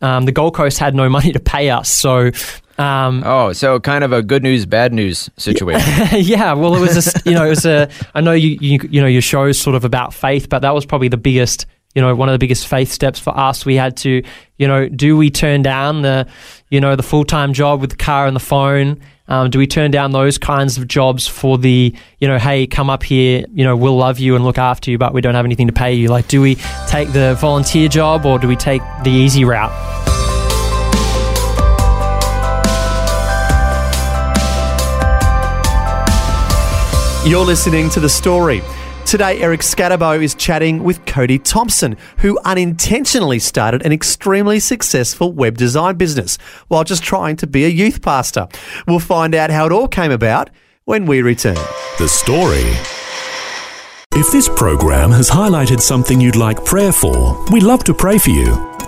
Um, 0.00 0.24
the 0.24 0.32
Gold 0.32 0.54
Coast 0.54 0.78
had 0.78 0.94
no 0.94 1.08
money 1.16 1.30
to 1.32 1.38
pay 1.38 1.68
us, 1.70 1.90
so. 1.90 2.30
Um, 2.78 3.22
Oh, 3.24 3.52
so 3.52 3.78
kind 3.78 4.02
of 4.02 4.12
a 4.12 4.22
good 4.22 4.42
news, 4.42 4.66
bad 4.66 4.92
news 4.92 5.30
situation. 5.36 6.08
yeah, 6.20 6.54
well, 6.54 6.74
it 6.74 6.80
was 6.80 7.06
a, 7.06 7.20
you 7.28 7.34
know, 7.34 7.44
it 7.44 7.50
was 7.50 7.66
a. 7.66 7.88
I 8.14 8.20
know 8.22 8.32
you, 8.32 8.58
you, 8.60 8.80
you 8.90 9.00
know, 9.00 9.06
your 9.06 9.22
show's 9.22 9.58
sort 9.58 9.76
of 9.76 9.84
about 9.84 10.12
faith, 10.12 10.48
but 10.48 10.60
that 10.60 10.74
was 10.74 10.84
probably 10.84 11.08
the 11.08 11.16
biggest, 11.16 11.66
you 11.94 12.02
know, 12.02 12.14
one 12.14 12.28
of 12.28 12.34
the 12.34 12.38
biggest 12.38 12.66
faith 12.66 12.90
steps 12.90 13.18
for 13.18 13.36
us. 13.38 13.64
We 13.64 13.76
had 13.76 13.96
to, 13.98 14.22
you 14.58 14.66
know, 14.66 14.88
do 14.88 15.16
we 15.16 15.30
turn 15.30 15.62
down 15.62 16.02
the, 16.02 16.26
you 16.70 16.80
know, 16.80 16.96
the 16.96 17.02
full 17.02 17.24
time 17.24 17.52
job 17.52 17.80
with 17.80 17.90
the 17.90 17.96
car 17.96 18.26
and 18.26 18.34
the 18.34 18.40
phone? 18.40 19.00
Um, 19.28 19.50
do 19.50 19.58
we 19.58 19.66
turn 19.66 19.90
down 19.90 20.12
those 20.12 20.38
kinds 20.38 20.78
of 20.78 20.86
jobs 20.86 21.26
for 21.26 21.58
the, 21.58 21.94
you 22.20 22.28
know, 22.28 22.38
hey, 22.38 22.66
come 22.66 22.88
up 22.88 23.02
here, 23.02 23.44
you 23.52 23.64
know, 23.64 23.76
we'll 23.76 23.96
love 23.96 24.20
you 24.20 24.36
and 24.36 24.44
look 24.44 24.58
after 24.58 24.90
you, 24.90 24.98
but 24.98 25.12
we 25.12 25.20
don't 25.20 25.34
have 25.34 25.44
anything 25.44 25.66
to 25.66 25.72
pay 25.72 25.94
you? 25.94 26.08
Like, 26.08 26.28
do 26.28 26.40
we 26.40 26.56
take 26.86 27.12
the 27.12 27.36
volunteer 27.40 27.88
job 27.88 28.24
or 28.24 28.38
do 28.38 28.46
we 28.46 28.56
take 28.56 28.82
the 29.02 29.10
easy 29.10 29.44
route? 29.44 29.72
You're 37.26 37.44
listening 37.44 37.90
to 37.90 37.98
The 37.98 38.08
Story. 38.08 38.62
Today, 39.06 39.40
Eric 39.40 39.60
Scatterbo 39.60 40.20
is 40.20 40.34
chatting 40.34 40.82
with 40.82 41.04
Kody 41.04 41.40
Thompson, 41.42 41.96
who 42.18 42.40
unintentionally 42.44 43.38
started 43.38 43.86
an 43.86 43.92
extremely 43.92 44.58
successful 44.58 45.32
web 45.32 45.56
design 45.56 45.94
business 45.94 46.38
while 46.66 46.82
just 46.82 47.04
trying 47.04 47.36
to 47.36 47.46
be 47.46 47.64
a 47.64 47.68
youth 47.68 48.02
pastor. 48.02 48.48
We'll 48.88 48.98
find 48.98 49.32
out 49.36 49.50
how 49.50 49.66
it 49.66 49.70
all 49.70 49.86
came 49.86 50.10
about 50.10 50.50
when 50.86 51.06
we 51.06 51.22
return. 51.22 51.54
The 51.98 52.08
story. 52.08 52.64
If 54.20 54.32
this 54.32 54.48
program 54.48 55.12
has 55.12 55.30
highlighted 55.30 55.80
something 55.80 56.20
you'd 56.20 56.34
like 56.34 56.64
prayer 56.64 56.90
for, 56.90 57.40
we'd 57.52 57.62
love 57.62 57.84
to 57.84 57.94
pray 57.94 58.18
for 58.18 58.30
you. 58.30 58.75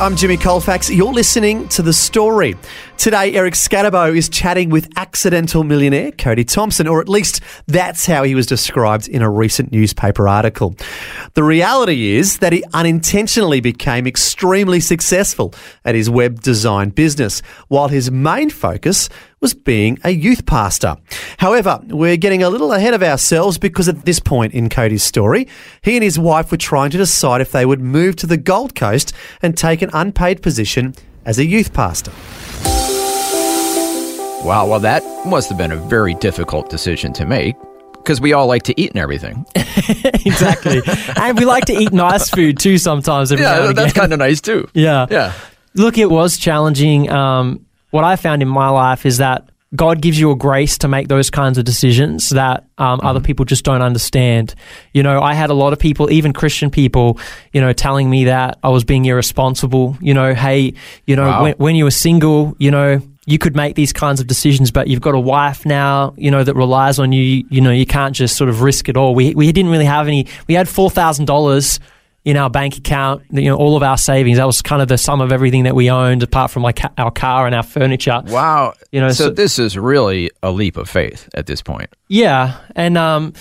I'm 0.00 0.16
Jimmy 0.16 0.38
Colfax. 0.38 0.88
You're 0.88 1.12
listening 1.12 1.68
to 1.68 1.82
The 1.82 1.92
Story. 1.92 2.56
Today, 2.96 3.34
Eric 3.34 3.52
Scatterbo 3.52 4.16
is 4.16 4.30
chatting 4.30 4.70
with 4.70 4.88
accidental 4.96 5.62
millionaire 5.62 6.10
Kody 6.10 6.48
Thompson, 6.48 6.86
or 6.86 7.02
at 7.02 7.08
least 7.10 7.42
that's 7.66 8.06
how 8.06 8.22
he 8.22 8.34
was 8.34 8.46
described 8.46 9.08
in 9.08 9.20
a 9.20 9.28
recent 9.28 9.72
newspaper 9.72 10.26
article. 10.26 10.74
The 11.34 11.42
reality 11.42 12.12
is 12.16 12.38
that 12.38 12.54
he 12.54 12.64
unintentionally 12.72 13.60
became 13.60 14.06
extremely 14.06 14.80
successful 14.80 15.52
at 15.84 15.94
his 15.94 16.08
web 16.08 16.40
design 16.40 16.88
business, 16.88 17.42
while 17.68 17.88
his 17.88 18.10
main 18.10 18.48
focus 18.48 19.10
was 19.40 19.54
being 19.54 19.98
a 20.04 20.10
youth 20.10 20.44
pastor. 20.44 20.96
However, 21.38 21.80
we're 21.86 22.18
getting 22.18 22.42
a 22.42 22.50
little 22.50 22.72
ahead 22.72 22.92
of 22.92 23.02
ourselves 23.02 23.56
because 23.56 23.88
at 23.88 24.04
this 24.04 24.20
point 24.20 24.52
in 24.52 24.68
Kody's 24.68 25.02
story, 25.02 25.48
he 25.82 25.96
and 25.96 26.04
his 26.04 26.18
wife 26.18 26.50
were 26.50 26.58
trying 26.58 26.90
to 26.90 26.98
decide 26.98 27.40
if 27.40 27.50
they 27.50 27.64
would 27.64 27.80
move 27.80 28.16
to 28.16 28.26
the 28.26 28.36
Gold 28.36 28.74
Coast 28.74 29.14
and 29.40 29.56
take 29.56 29.80
an 29.80 29.90
unpaid 29.94 30.42
position 30.42 30.94
as 31.24 31.38
a 31.38 31.44
youth 31.44 31.72
pastor. 31.72 32.12
wow, 34.44 34.66
well, 34.66 34.80
that 34.80 35.02
must 35.26 35.48
have 35.48 35.56
been 35.56 35.72
a 35.72 35.76
very 35.76 36.14
difficult 36.14 36.68
decision 36.68 37.12
to 37.14 37.24
make 37.24 37.56
because 37.92 38.20
we 38.20 38.32
all 38.34 38.46
like 38.46 38.62
to 38.64 38.78
eat 38.80 38.90
and 38.90 38.98
everything. 38.98 39.46
exactly. 39.54 40.82
and 41.16 41.38
we 41.38 41.46
like 41.46 41.64
to 41.66 41.74
eat 41.74 41.92
nice 41.92 42.28
food 42.28 42.58
too 42.58 42.76
sometimes. 42.76 43.32
Every 43.32 43.44
yeah, 43.44 43.72
that's 43.72 43.92
kind 43.94 44.12
of 44.12 44.18
nice 44.18 44.40
too. 44.42 44.68
Yeah. 44.74 45.06
Yeah. 45.10 45.32
Look, 45.74 45.96
it 45.96 46.10
was 46.10 46.36
challenging. 46.36 47.10
Um, 47.10 47.64
what 47.90 48.04
I 48.04 48.16
found 48.16 48.42
in 48.42 48.48
my 48.48 48.68
life 48.68 49.06
is 49.06 49.18
that 49.18 49.48
God 49.74 50.02
gives 50.02 50.18
you 50.18 50.32
a 50.32 50.36
grace 50.36 50.78
to 50.78 50.88
make 50.88 51.06
those 51.06 51.30
kinds 51.30 51.56
of 51.56 51.64
decisions 51.64 52.30
that 52.30 52.64
um, 52.78 52.98
other 53.04 53.20
people 53.20 53.44
just 53.44 53.64
don't 53.64 53.82
understand. 53.82 54.56
You 54.92 55.04
know, 55.04 55.22
I 55.22 55.34
had 55.34 55.48
a 55.50 55.54
lot 55.54 55.72
of 55.72 55.78
people, 55.78 56.10
even 56.10 56.32
Christian 56.32 56.70
people, 56.70 57.20
you 57.52 57.60
know, 57.60 57.72
telling 57.72 58.10
me 58.10 58.24
that 58.24 58.58
I 58.64 58.68
was 58.70 58.82
being 58.82 59.04
irresponsible. 59.04 59.96
You 60.00 60.12
know, 60.14 60.34
hey, 60.34 60.74
you 61.06 61.14
know, 61.14 61.28
Wow. 61.28 61.42
when, 61.44 61.52
when 61.54 61.76
you 61.76 61.84
were 61.84 61.92
single, 61.92 62.56
you 62.58 62.72
know, 62.72 63.00
you 63.26 63.38
could 63.38 63.54
make 63.54 63.76
these 63.76 63.92
kinds 63.92 64.18
of 64.20 64.26
decisions, 64.26 64.72
but 64.72 64.88
you've 64.88 65.02
got 65.02 65.14
a 65.14 65.20
wife 65.20 65.64
now, 65.64 66.14
you 66.16 66.32
know, 66.32 66.42
that 66.42 66.56
relies 66.56 66.98
on 66.98 67.12
you. 67.12 67.44
You 67.48 67.60
know, 67.60 67.70
you 67.70 67.86
can't 67.86 68.16
just 68.16 68.36
sort 68.36 68.50
of 68.50 68.62
risk 68.62 68.88
it 68.88 68.96
all. 68.96 69.14
We 69.14 69.34
we 69.36 69.52
didn't 69.52 69.70
really 69.70 69.84
have 69.84 70.08
any. 70.08 70.26
We 70.48 70.54
had 70.54 70.68
four 70.68 70.90
thousand 70.90 71.26
dollars 71.26 71.78
in 72.24 72.36
our 72.36 72.50
bank 72.50 72.76
account. 72.76 73.22
You 73.30 73.42
know, 73.50 73.56
all 73.56 73.76
of 73.76 73.82
our 73.82 73.96
savings. 73.96 74.38
That 74.38 74.46
was 74.46 74.62
kind 74.62 74.82
of 74.82 74.88
the 74.88 74.98
sum 74.98 75.20
of 75.20 75.32
everything 75.32 75.64
that 75.64 75.74
we 75.74 75.90
owned, 75.90 76.22
apart 76.22 76.50
from 76.50 76.62
like 76.62 76.76
ca- 76.76 76.92
our 76.98 77.10
car 77.10 77.46
and 77.46 77.54
our 77.54 77.62
furniture. 77.62 78.22
Wow. 78.26 78.74
You 78.92 79.00
know, 79.00 79.08
so, 79.10 79.24
so- 79.24 79.30
this 79.30 79.58
is 79.58 79.76
really 79.78 80.30
a 80.42 80.50
leap 80.50 80.76
of 80.76 80.88
faith 80.88 81.28
at 81.34 81.46
this 81.46 81.62
point. 81.62 81.90
Yeah, 82.08 82.58
and 82.76 82.98
um, 82.98 83.32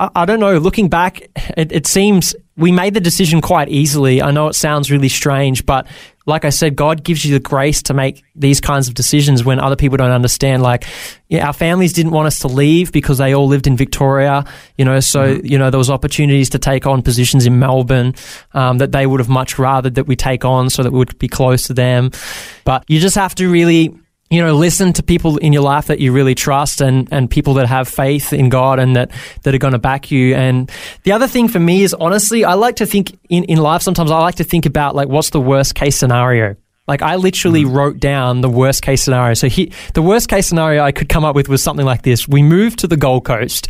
I, 0.00 0.10
I 0.16 0.24
don't 0.24 0.40
know. 0.40 0.58
Looking 0.58 0.88
back, 0.88 1.22
it, 1.56 1.70
it 1.72 1.86
seems 1.86 2.34
we 2.56 2.72
made 2.72 2.94
the 2.94 3.00
decision 3.00 3.40
quite 3.40 3.68
easily. 3.68 4.22
I 4.22 4.30
know 4.30 4.48
it 4.48 4.54
sounds 4.54 4.90
really 4.90 5.08
strange, 5.10 5.66
but 5.66 5.86
like 6.26 6.44
I 6.44 6.50
said, 6.50 6.74
God 6.74 7.04
gives 7.04 7.24
you 7.24 7.32
the 7.32 7.40
grace 7.40 7.82
to 7.84 7.94
make 7.94 8.24
these 8.34 8.60
kinds 8.60 8.88
of 8.88 8.94
decisions 8.94 9.44
when 9.44 9.60
other 9.60 9.76
people 9.76 9.96
don't 9.96 10.10
understand. 10.10 10.62
Like, 10.62 10.84
yeah, 11.28 11.46
our 11.46 11.52
families 11.52 11.92
didn't 11.92 12.10
want 12.10 12.26
us 12.26 12.40
to 12.40 12.48
leave 12.48 12.90
because 12.90 13.18
they 13.18 13.32
all 13.32 13.46
lived 13.46 13.68
in 13.68 13.76
Victoria, 13.76 14.44
you 14.76 14.84
know, 14.84 14.98
so, 14.98 15.24
you 15.24 15.56
know, 15.56 15.70
there 15.70 15.78
was 15.78 15.88
opportunities 15.88 16.50
to 16.50 16.58
take 16.58 16.84
on 16.84 17.00
positions 17.02 17.46
in 17.46 17.60
Melbourne 17.60 18.14
um, 18.54 18.78
that 18.78 18.90
they 18.90 19.06
would 19.06 19.20
have 19.20 19.28
much 19.28 19.56
rather 19.58 19.88
that 19.88 20.08
we 20.08 20.16
take 20.16 20.44
on 20.44 20.68
so 20.68 20.82
that 20.82 20.92
we 20.92 20.98
would 20.98 21.16
be 21.18 21.28
close 21.28 21.68
to 21.68 21.74
them. 21.74 22.10
But 22.64 22.84
you 22.88 22.98
just 22.98 23.14
have 23.14 23.34
to 23.36 23.48
really 23.48 23.96
you 24.30 24.42
know, 24.42 24.54
listen 24.54 24.92
to 24.94 25.02
people 25.02 25.36
in 25.38 25.52
your 25.52 25.62
life 25.62 25.86
that 25.86 26.00
you 26.00 26.12
really 26.12 26.34
trust 26.34 26.80
and, 26.80 27.08
and 27.12 27.30
people 27.30 27.54
that 27.54 27.68
have 27.68 27.88
faith 27.88 28.32
in 28.32 28.48
God 28.48 28.80
and 28.80 28.96
that, 28.96 29.12
that 29.42 29.54
are 29.54 29.58
going 29.58 29.72
to 29.72 29.78
back 29.78 30.10
you. 30.10 30.34
And 30.34 30.70
the 31.04 31.12
other 31.12 31.28
thing 31.28 31.46
for 31.48 31.60
me 31.60 31.82
is 31.82 31.94
honestly, 31.94 32.44
I 32.44 32.54
like 32.54 32.76
to 32.76 32.86
think 32.86 33.16
in, 33.28 33.44
in 33.44 33.58
life, 33.58 33.82
sometimes 33.82 34.10
I 34.10 34.18
like 34.18 34.36
to 34.36 34.44
think 34.44 34.66
about 34.66 34.96
like, 34.96 35.08
what's 35.08 35.30
the 35.30 35.40
worst 35.40 35.76
case 35.76 35.96
scenario? 35.96 36.56
Like 36.88 37.02
I 37.02 37.16
literally 37.16 37.64
mm-hmm. 37.64 37.74
wrote 37.74 38.00
down 38.00 38.40
the 38.40 38.48
worst 38.48 38.82
case 38.82 39.02
scenario. 39.02 39.34
So 39.34 39.48
he, 39.48 39.72
the 39.94 40.02
worst 40.02 40.28
case 40.28 40.46
scenario 40.46 40.82
I 40.82 40.92
could 40.92 41.08
come 41.08 41.24
up 41.24 41.36
with 41.36 41.48
was 41.48 41.62
something 41.62 41.86
like 41.86 42.02
this. 42.02 42.26
We 42.26 42.42
moved 42.42 42.80
to 42.80 42.88
the 42.88 42.96
Gold 42.96 43.24
Coast. 43.24 43.68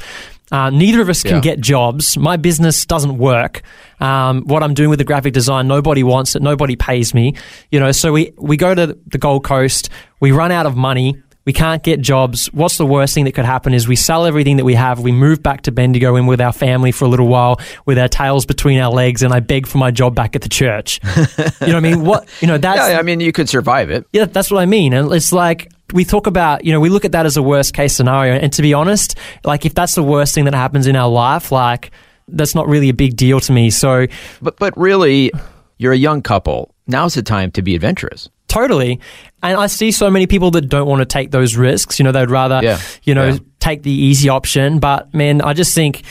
Uh, 0.53 0.71
neither 0.71 1.01
of 1.01 1.09
us 1.09 1.23
can 1.23 1.37
Yeah. 1.37 1.41
get 1.41 1.61
jobs. 1.61 2.17
My 2.17 2.37
business 2.37 2.87
doesn't 2.87 3.19
work. 3.19 3.63
Um, 4.01 4.43
what 4.43 4.63
I'm 4.63 4.75
doing 4.75 4.91
with 4.91 4.99
the 5.01 5.05
graphic 5.05 5.33
design, 5.35 5.67
nobody 5.67 6.03
wants 6.03 6.37
it. 6.37 6.43
Nobody 6.43 6.77
pays 6.77 7.15
me. 7.15 7.35
You 7.71 7.81
know, 7.81 7.91
so 7.93 8.13
we, 8.13 8.33
we 8.39 8.57
go 8.57 8.75
to 8.75 8.97
the 9.07 9.19
Gold 9.19 9.43
Coast. 9.45 9.89
We 10.21 10.31
run 10.33 10.53
out 10.53 10.67
of 10.67 10.77
money. 10.77 11.21
We 11.47 11.53
can't 11.53 11.81
get 11.83 12.01
jobs. 12.01 12.47
What's 12.53 12.77
the 12.77 12.85
worst 12.87 13.15
thing 13.15 13.25
that 13.27 13.33
could 13.33 13.45
happen 13.45 13.73
is 13.73 13.87
we 13.87 13.95
sell 13.95 14.27
everything 14.27 14.57
that 14.57 14.65
we 14.65 14.75
have. 14.75 14.99
We 14.99 15.13
move 15.13 15.45
back 15.45 15.63
to 15.63 15.73
Bendigo 15.73 16.17
in 16.17 16.27
with 16.27 16.41
our 16.41 16.53
family 16.53 16.91
for 16.91 17.05
a 17.05 17.09
little 17.09 17.29
while 17.29 17.61
with 17.85 17.99
our 18.01 18.09
tails 18.09 18.45
between 18.47 18.81
our 18.81 18.91
legs 18.91 19.23
and 19.23 19.33
I 19.33 19.39
beg 19.39 19.69
for 19.69 19.79
my 19.79 19.93
job 19.93 20.17
back 20.17 20.35
at 20.35 20.43
the 20.43 20.49
church. 20.49 20.99
you 21.17 21.45
know 21.69 21.75
what 21.75 21.75
I 21.77 21.81
mean? 21.81 22.05
What, 22.05 22.29
you 22.41 22.49
know, 22.49 22.59
that's, 22.59 22.91
Yeah, 22.91 22.99
I 22.99 23.03
mean, 23.03 23.21
you 23.21 23.31
could 23.31 23.49
survive 23.49 23.91
it. 23.91 24.07
yeah, 24.13 24.25
that's 24.25 24.51
what 24.51 24.61
I 24.61 24.67
mean. 24.67 24.93
And 24.93 25.13
it's 25.13 25.33
like 25.33 25.71
we 25.93 26.05
talk 26.05 26.27
about, 26.27 26.65
you 26.65 26.73
know, 26.73 26.81
we 26.81 26.89
look 26.89 27.05
at 27.05 27.13
that 27.13 27.27
as 27.27 27.37
a 27.37 27.43
worst 27.43 27.75
case 27.75 27.95
scenario. 27.95 28.35
And 28.35 28.53
to 28.55 28.63
be 28.63 28.75
honest, 28.75 29.17
like 29.45 29.65
if 29.65 29.75
that's 29.75 29.95
the 29.95 30.03
worst 30.03 30.35
thing 30.35 30.45
that 30.47 30.55
happens 30.55 30.87
in 30.87 30.97
our 30.97 31.09
life, 31.09 31.53
like 31.53 31.91
that's 32.29 32.55
not 32.55 32.67
really 32.69 32.89
a 32.89 32.95
big 32.95 33.17
deal 33.17 33.39
to 33.41 33.53
me. 33.53 33.71
So 33.71 34.07
But 34.43 34.57
but 34.59 34.77
really, 34.77 35.31
you're 35.79 35.93
a 35.93 35.97
young 35.99 36.23
couple. 36.23 36.75
Now's 36.89 37.15
the 37.15 37.23
time 37.23 37.51
to 37.53 37.63
be 37.63 37.75
adventurous. 37.75 38.29
totally. 38.49 39.01
And 39.43 39.59
I 39.59 39.67
see 39.67 39.91
so 39.93 40.09
many 40.09 40.27
people 40.27 40.51
that 40.53 40.63
don't 40.63 40.87
want 40.87 41.01
to 41.01 41.05
take 41.05 41.31
those 41.31 41.57
risks. 41.57 41.99
You 41.99 42.05
know, 42.05 42.13
they'd 42.13 42.31
rather, 42.31 42.61
Yeah. 42.63 42.79
you 43.03 43.15
know, 43.15 43.27
Yeah. 43.33 43.39
take 43.61 43.83
the 43.83 43.91
easy 43.91 44.29
option. 44.29 44.79
But 44.79 45.13
man, 45.13 45.43
I 45.43 45.53
just 45.53 45.75
think, 45.75 46.03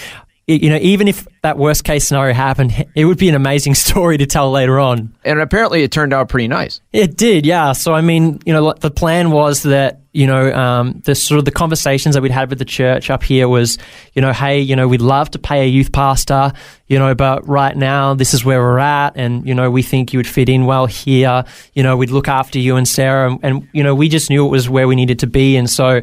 you 0.47 0.69
know, 0.69 0.77
even 0.77 1.07
if 1.07 1.27
that 1.41 1.57
worst 1.57 1.83
case 1.83 2.07
scenario 2.07 2.33
happened, 2.33 2.85
it 2.93 3.05
would 3.05 3.17
be 3.17 3.29
an 3.29 3.35
amazing 3.35 3.73
story 3.75 4.17
to 4.17 4.25
tell 4.27 4.51
later 4.51 4.79
on. 4.79 5.13
And 5.23 5.39
apparently, 5.39 5.83
it 5.83 5.91
turned 5.91 6.13
out 6.13 6.29
pretty 6.29 6.47
nice. 6.47 6.81
It 6.93 7.17
did, 7.17 7.45
yeah. 7.45 7.71
So 7.71 7.93
I 7.93 8.01
mean, 8.01 8.39
you 8.45 8.53
know, 8.53 8.73
the 8.73 8.91
plan 8.91 9.31
was 9.31 9.63
that 9.63 10.01
you 10.11 10.27
know 10.27 10.53
um, 10.53 11.01
the 11.03 11.15
sort 11.15 11.39
of 11.39 11.45
the 11.45 11.51
conversations 11.51 12.13
that 12.13 12.21
we'd 12.21 12.31
had 12.31 12.49
with 12.49 12.59
the 12.59 12.65
church 12.65 13.09
up 13.09 13.23
here 13.23 13.49
was, 13.49 13.79
you 14.13 14.21
know, 14.21 14.31
hey, 14.31 14.59
you 14.59 14.75
know, 14.75 14.87
we'd 14.87 15.01
love 15.01 15.31
to 15.31 15.39
pay 15.39 15.63
a 15.63 15.67
youth 15.67 15.91
pastor, 15.91 16.53
you 16.87 16.99
know, 16.99 17.15
but 17.15 17.47
right 17.47 17.75
now 17.75 18.13
this 18.13 18.35
is 18.35 18.45
where 18.45 18.59
we're 18.59 18.77
at, 18.77 19.17
and 19.17 19.47
you 19.47 19.55
know, 19.55 19.71
we 19.71 19.81
think 19.81 20.13
you 20.13 20.19
would 20.19 20.27
fit 20.27 20.47
in 20.47 20.67
well 20.67 20.85
here. 20.85 21.43
You 21.73 21.81
know, 21.81 21.97
we'd 21.97 22.11
look 22.11 22.27
after 22.27 22.59
you 22.59 22.75
and 22.75 22.87
Sarah, 22.87 23.31
and, 23.31 23.39
and 23.43 23.67
you 23.73 23.81
know, 23.83 23.95
we 23.95 24.09
just 24.09 24.29
knew 24.29 24.45
it 24.45 24.49
was 24.49 24.69
where 24.69 24.87
we 24.87 24.95
needed 24.95 25.19
to 25.19 25.27
be, 25.27 25.57
and 25.57 25.67
so. 25.67 26.01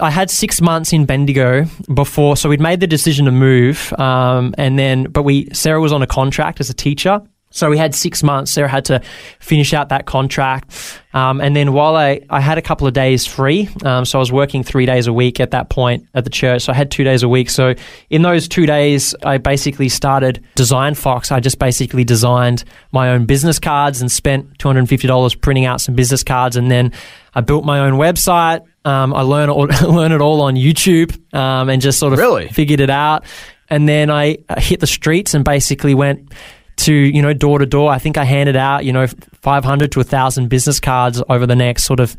I 0.00 0.10
had 0.10 0.30
six 0.30 0.60
months 0.60 0.92
in 0.92 1.04
Bendigo 1.04 1.64
before, 1.92 2.36
so 2.36 2.48
we'd 2.48 2.60
made 2.60 2.80
the 2.80 2.86
decision 2.86 3.26
to 3.26 3.32
move, 3.32 3.92
um, 3.98 4.54
and 4.58 4.78
then, 4.78 5.04
but 5.04 5.22
we 5.22 5.48
Sarah 5.52 5.80
was 5.80 5.92
on 5.92 6.02
a 6.02 6.06
contract 6.06 6.60
as 6.60 6.70
a 6.70 6.74
teacher, 6.74 7.20
so 7.50 7.70
we 7.70 7.78
had 7.78 7.94
six 7.94 8.22
months. 8.22 8.50
Sarah 8.50 8.68
had 8.68 8.84
to 8.86 9.00
finish 9.40 9.72
out 9.72 9.88
that 9.88 10.04
contract, 10.06 10.70
um, 11.14 11.40
and 11.40 11.56
then 11.56 11.72
while 11.72 11.96
I 11.96 12.20
I 12.28 12.40
had 12.40 12.58
a 12.58 12.62
couple 12.62 12.86
of 12.86 12.92
days 12.92 13.26
free, 13.26 13.68
um, 13.84 14.04
so 14.04 14.18
I 14.18 14.20
was 14.20 14.30
working 14.30 14.62
three 14.62 14.86
days 14.86 15.06
a 15.06 15.12
week 15.12 15.40
at 15.40 15.50
that 15.52 15.70
point 15.70 16.06
at 16.14 16.24
the 16.24 16.30
church. 16.30 16.62
So 16.62 16.72
I 16.72 16.76
had 16.76 16.90
two 16.90 17.04
days 17.04 17.22
a 17.22 17.28
week. 17.28 17.48
So 17.50 17.74
in 18.10 18.22
those 18.22 18.48
two 18.48 18.66
days, 18.66 19.14
I 19.24 19.38
basically 19.38 19.88
started 19.88 20.44
Design 20.54 20.94
Fox. 20.94 21.32
I 21.32 21.40
just 21.40 21.58
basically 21.58 22.04
designed 22.04 22.64
my 22.92 23.10
own 23.10 23.24
business 23.24 23.58
cards 23.58 24.00
and 24.00 24.12
spent 24.12 24.58
two 24.58 24.68
hundred 24.68 24.80
and 24.80 24.88
fifty 24.88 25.08
dollars 25.08 25.34
printing 25.34 25.64
out 25.64 25.80
some 25.80 25.94
business 25.94 26.22
cards, 26.22 26.56
and 26.56 26.70
then 26.70 26.92
I 27.34 27.40
built 27.40 27.64
my 27.64 27.80
own 27.80 27.94
website. 27.94 28.62
Um, 28.88 29.12
I 29.14 29.22
learned 29.22 29.50
all, 29.50 29.66
learned 29.82 30.14
it 30.14 30.20
all 30.20 30.40
on 30.40 30.54
YouTube 30.54 31.12
um, 31.34 31.68
and 31.68 31.82
just 31.82 31.98
sort 31.98 32.12
of 32.14 32.18
Really? 32.18 32.48
figured 32.48 32.80
it 32.80 32.90
out. 32.90 33.24
And 33.70 33.88
then 33.88 34.10
I 34.10 34.38
hit 34.56 34.80
the 34.80 34.86
streets 34.86 35.34
and 35.34 35.44
basically 35.44 35.94
went 35.94 36.32
to 36.78 36.92
you 36.94 37.20
know 37.22 37.32
door 37.34 37.58
to 37.58 37.66
door. 37.66 37.90
I 37.90 37.98
think 37.98 38.16
I 38.16 38.24
handed 38.24 38.56
out 38.56 38.84
you 38.84 38.92
know 38.92 39.06
500 39.42 39.92
to 39.92 39.98
1,000 39.98 40.48
business 40.48 40.80
cards 40.80 41.22
over 41.28 41.46
the 41.46 41.56
next 41.56 41.84
sort 41.84 42.00
of 42.00 42.16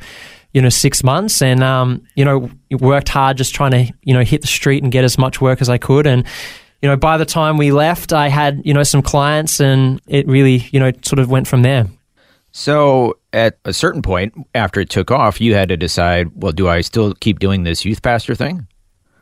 you 0.53 0.61
know 0.61 0.69
six 0.69 1.03
months, 1.03 1.41
and 1.41 1.63
um, 1.63 2.01
you 2.15 2.25
know 2.25 2.49
worked 2.71 3.09
hard 3.09 3.37
just 3.37 3.55
trying 3.55 3.71
to 3.71 3.93
you 4.03 4.13
know 4.13 4.23
hit 4.23 4.41
the 4.41 4.47
street 4.47 4.83
and 4.83 4.91
get 4.91 5.03
as 5.03 5.17
much 5.17 5.39
work 5.41 5.61
as 5.61 5.69
I 5.69 5.77
could. 5.77 6.05
And 6.05 6.25
you 6.81 6.89
know 6.89 6.97
by 6.97 7.17
the 7.17 7.25
time 7.25 7.57
we 7.57 7.71
left, 7.71 8.13
I 8.13 8.27
had 8.27 8.61
you 8.65 8.73
know 8.73 8.83
some 8.83 9.01
clients, 9.01 9.59
and 9.61 10.01
it 10.07 10.27
really 10.27 10.67
you 10.71 10.79
know 10.79 10.91
sort 11.03 11.19
of 11.19 11.29
went 11.31 11.47
from 11.47 11.61
there. 11.61 11.87
So, 12.51 13.17
at 13.31 13.59
a 13.65 13.73
certain 13.73 14.01
point, 14.01 14.33
after 14.55 14.79
it 14.79 14.89
took 14.89 15.11
off, 15.11 15.39
you 15.39 15.53
had 15.53 15.69
to 15.69 15.77
decide 15.77 16.29
well, 16.35 16.51
do 16.51 16.67
I 16.67 16.81
still 16.81 17.13
keep 17.13 17.39
doing 17.39 17.63
this 17.63 17.85
youth 17.85 18.01
pastor 18.01 18.35
thing? 18.35 18.67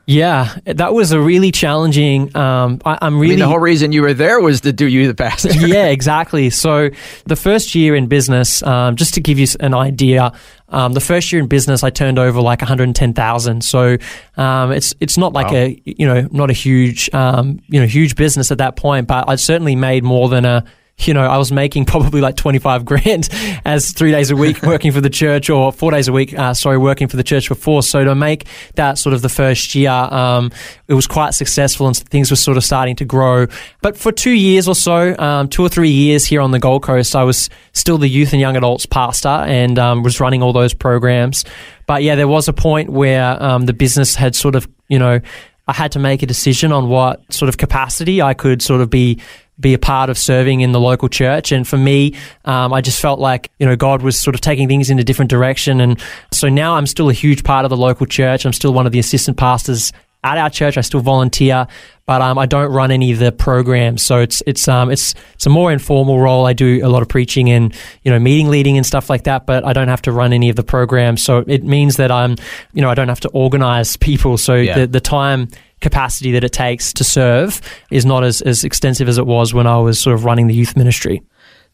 Yeah, 0.10 0.56
that 0.64 0.94
was 0.94 1.12
a 1.12 1.20
really 1.20 1.52
challenging. 1.52 2.34
Um, 2.34 2.80
I, 2.86 2.98
I'm 3.02 3.18
I 3.18 3.20
really 3.20 3.32
mean, 3.32 3.40
the 3.40 3.48
whole 3.50 3.60
reason 3.60 3.92
you 3.92 4.02
were 4.02 4.14
there 4.14 4.40
was 4.40 4.62
to 4.62 4.72
do 4.72 4.88
you 4.88 5.06
the 5.06 5.14
pastor. 5.14 5.52
yeah, 5.52 5.88
exactly. 5.88 6.50
So 6.50 6.92
the 7.26 7.36
first 7.36 7.76
year 7.76 7.94
in 7.94 8.08
business, 8.08 8.64
um, 8.64 8.96
just 8.96 9.16
to 9.16 9.20
give 9.20 9.38
you 9.38 9.48
an 9.60 9.74
idea, 9.74 10.32
um, 10.70 10.94
the 10.94 11.02
first 11.02 11.34
year 11.34 11.42
in 11.42 11.48
business, 11.50 11.84
I 11.84 11.90
turned 11.90 12.20
over 12.20 12.40
like 12.40 12.62
110,000. 12.62 13.62
So 13.66 13.98
um, 14.38 14.72
it's 14.72 14.94
it's 15.02 15.18
not 15.18 15.34
like 15.34 15.48
Wow. 15.52 15.58
a 15.58 15.82
you 15.84 16.08
know 16.08 16.26
not 16.32 16.50
a 16.50 16.54
huge 16.54 17.14
um, 17.14 17.60
you 17.68 17.82
know 17.82 17.86
huge 17.86 18.16
business 18.16 18.50
at 18.50 18.60
that 18.60 18.78
point, 18.78 19.08
but 19.10 19.28
I 19.28 19.36
certainly 19.36 19.76
made 19.76 20.06
more 20.06 20.30
than 20.30 20.46
a 20.46 20.64
you 21.00 21.14
know, 21.14 21.22
I 21.24 21.38
was 21.38 21.52
making 21.52 21.86
probably 21.86 22.22
like 22.22 22.36
25 22.36 22.86
grand 22.86 23.30
as 23.66 23.92
three 23.92 24.12
days 24.12 24.32
a 24.32 24.36
week 24.36 24.62
working 24.64 24.92
for 24.92 25.02
the 25.02 25.10
church 25.10 25.50
or 25.50 25.72
four 25.72 25.92
days 25.92 26.08
a 26.08 26.12
week, 26.12 26.38
uh, 26.38 26.54
sorry, 26.54 26.78
working 26.78 27.08
for 27.08 27.18
the 27.18 27.24
church 27.24 27.50
before. 27.50 27.84
So 27.84 28.04
to 28.04 28.16
make 28.16 28.48
that 28.76 28.98
sort 28.98 29.14
of 29.14 29.22
the 29.22 29.30
first 29.30 29.76
year, 29.76 29.92
um, 29.92 30.52
it 30.88 30.94
was 30.94 31.08
quite 31.08 31.34
successful 31.34 31.88
and 31.88 31.96
things 31.96 32.30
were 32.30 32.38
sort 32.38 32.58
of 32.58 32.64
starting 32.64 32.96
to 32.98 33.06
grow. 33.06 33.48
But 33.82 33.98
for 33.98 34.12
two 34.12 34.32
years 34.32 34.68
or 34.68 34.76
so, 34.76 35.18
um, 35.18 35.48
two 35.48 35.64
or 35.64 35.70
three 35.70 35.90
years 35.90 36.26
here 36.26 36.42
on 36.42 36.52
the 36.52 36.60
Gold 36.60 36.84
Coast, 36.84 37.16
I 37.16 37.24
was 37.24 37.50
still 37.74 37.98
the 37.98 38.08
youth 38.08 38.34
and 38.34 38.42
young 38.42 38.58
adults 38.58 38.86
pastor 38.86 39.28
and 39.28 39.78
um, 39.78 40.04
was 40.04 40.20
running 40.20 40.42
all 40.42 40.54
those 40.54 40.74
programs. 40.74 41.46
But 41.86 42.04
yeah, 42.04 42.16
there 42.16 42.28
was 42.28 42.48
a 42.48 42.54
point 42.54 42.90
where 42.90 43.42
um, 43.42 43.66
the 43.66 43.74
business 43.74 44.16
had 44.16 44.36
sort 44.36 44.56
of, 44.56 44.68
you 44.90 45.00
know, 45.00 45.22
I 45.70 45.74
had 45.74 45.92
to 45.94 46.00
make 46.00 46.24
a 46.24 46.26
decision 46.26 46.72
on 46.72 46.88
what 46.88 47.32
sort 47.32 47.50
of 47.50 47.58
capacity 47.58 48.22
I 48.22 48.34
could 48.34 48.62
sort 48.62 48.82
of 48.82 48.90
be 48.90 49.20
be 49.60 49.74
a 49.74 49.80
part 49.80 50.10
of 50.10 50.18
serving 50.18 50.62
in 50.62 50.72
the 50.72 50.80
local 50.80 51.10
church. 51.10 51.52
And 51.52 51.68
for 51.68 51.78
me, 51.78 52.16
um, 52.46 52.74
I 52.74 52.82
just 52.82 53.02
felt 53.02 53.20
like 53.20 53.50
you 53.60 53.66
know 53.66 53.76
God 53.76 54.02
was 54.02 54.20
sort 54.20 54.36
of 54.36 54.42
taking 54.42 54.68
things 54.68 54.90
in 54.90 55.00
a 55.00 55.04
different 55.04 55.32
direction. 55.32 55.82
And 55.82 56.00
so 56.32 56.48
now 56.50 56.76
I'm 56.76 56.86
still 56.88 57.10
a 57.10 57.14
huge 57.14 57.44
part 57.44 57.66
of 57.66 57.70
the 57.70 57.78
local 57.78 58.06
church. 58.06 58.46
I'm 58.46 58.54
still 58.54 58.74
one 58.74 58.86
of 58.86 58.92
the 58.92 59.00
assistant 59.00 59.38
pastors 59.38 59.92
at 60.24 60.38
our 60.38 60.50
church. 60.50 60.78
I 60.78 60.82
still 60.82 61.00
volunteer, 61.00 61.68
but 62.06 62.22
um, 62.22 62.38
I 62.38 62.46
don't 62.48 62.72
run 62.72 62.92
any 62.92 63.12
of 63.12 63.20
the 63.20 63.32
programs. 63.32 64.04
So 64.04 64.20
it's 64.20 64.42
it's 64.46 64.68
um, 64.68 64.92
it's 64.92 65.16
it's 65.34 65.46
a 65.46 65.50
more 65.50 65.72
informal 65.72 66.20
role. 66.20 66.46
I 66.46 66.54
do 66.54 66.86
a 66.86 66.90
lot 66.90 67.02
of 67.02 67.08
preaching 67.08 67.50
and 67.50 67.74
you 68.04 68.12
know 68.12 68.20
meeting 68.20 68.50
leading 68.50 68.78
and 68.78 68.86
stuff 68.86 69.10
like 69.10 69.24
that, 69.24 69.46
but 69.46 69.66
I 69.66 69.74
don't 69.74 69.88
have 69.88 70.02
to 70.04 70.12
run 70.12 70.34
any 70.34 70.50
of 70.50 70.56
the 70.56 70.64
programs. 70.64 71.24
So 71.24 71.44
it 71.48 71.64
means 71.64 71.98
that 71.98 72.12
I'm 72.12 72.36
you 72.74 72.82
know 72.82 72.90
I 72.90 72.94
don't 72.96 73.10
have 73.10 73.22
to 73.22 73.30
organize 73.30 73.96
people. 74.08 74.38
So 74.38 74.56
Yeah. 74.56 74.80
the 74.80 74.88
the 74.88 75.02
time 75.02 75.50
capacity 75.82 76.32
that 76.32 76.44
it 76.44 76.52
takes 76.52 76.92
to 76.94 77.04
serve 77.04 77.62
is 77.92 78.06
not 78.06 78.24
as, 78.24 78.42
as 78.42 78.64
extensive 78.64 79.08
as 79.08 79.18
it 79.18 79.28
was 79.28 79.54
when 79.54 79.68
I 79.68 79.78
was 79.78 80.00
sort 80.00 80.16
of 80.16 80.26
running 80.26 80.48
the 80.48 80.54
youth 80.54 80.76
ministry. 80.76 81.22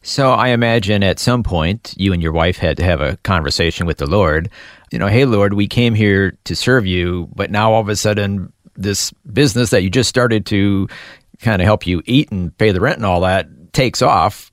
So 0.02 0.32
I 0.32 0.48
imagine 0.48 1.02
at 1.02 1.18
some 1.18 1.42
point 1.42 1.94
you 1.96 2.12
and 2.12 2.22
your 2.22 2.32
wife 2.32 2.58
had 2.58 2.76
to 2.76 2.84
have 2.84 3.00
a 3.00 3.16
conversation 3.18 3.86
with 3.86 3.96
the 3.96 4.06
Lord. 4.06 4.50
You 4.90 4.98
know, 4.98 5.06
hey 5.06 5.24
Lord, 5.24 5.54
we 5.54 5.66
came 5.66 5.94
here 5.94 6.36
to 6.44 6.54
serve 6.54 6.84
you, 6.84 7.28
but 7.34 7.50
now 7.50 7.72
all 7.72 7.80
of 7.80 7.88
a 7.88 7.96
sudden 7.96 8.52
this 8.76 9.12
business 9.32 9.70
that 9.70 9.82
you 9.82 9.88
just 9.88 10.08
started 10.10 10.44
to 10.46 10.88
kind 11.40 11.62
of 11.62 11.66
help 11.66 11.86
you 11.86 12.02
eat 12.04 12.30
and 12.30 12.56
pay 12.58 12.72
the 12.72 12.80
rent 12.80 12.96
and 12.96 13.06
all 13.06 13.22
that 13.22 13.48
takes 13.72 14.02
off. 14.02 14.50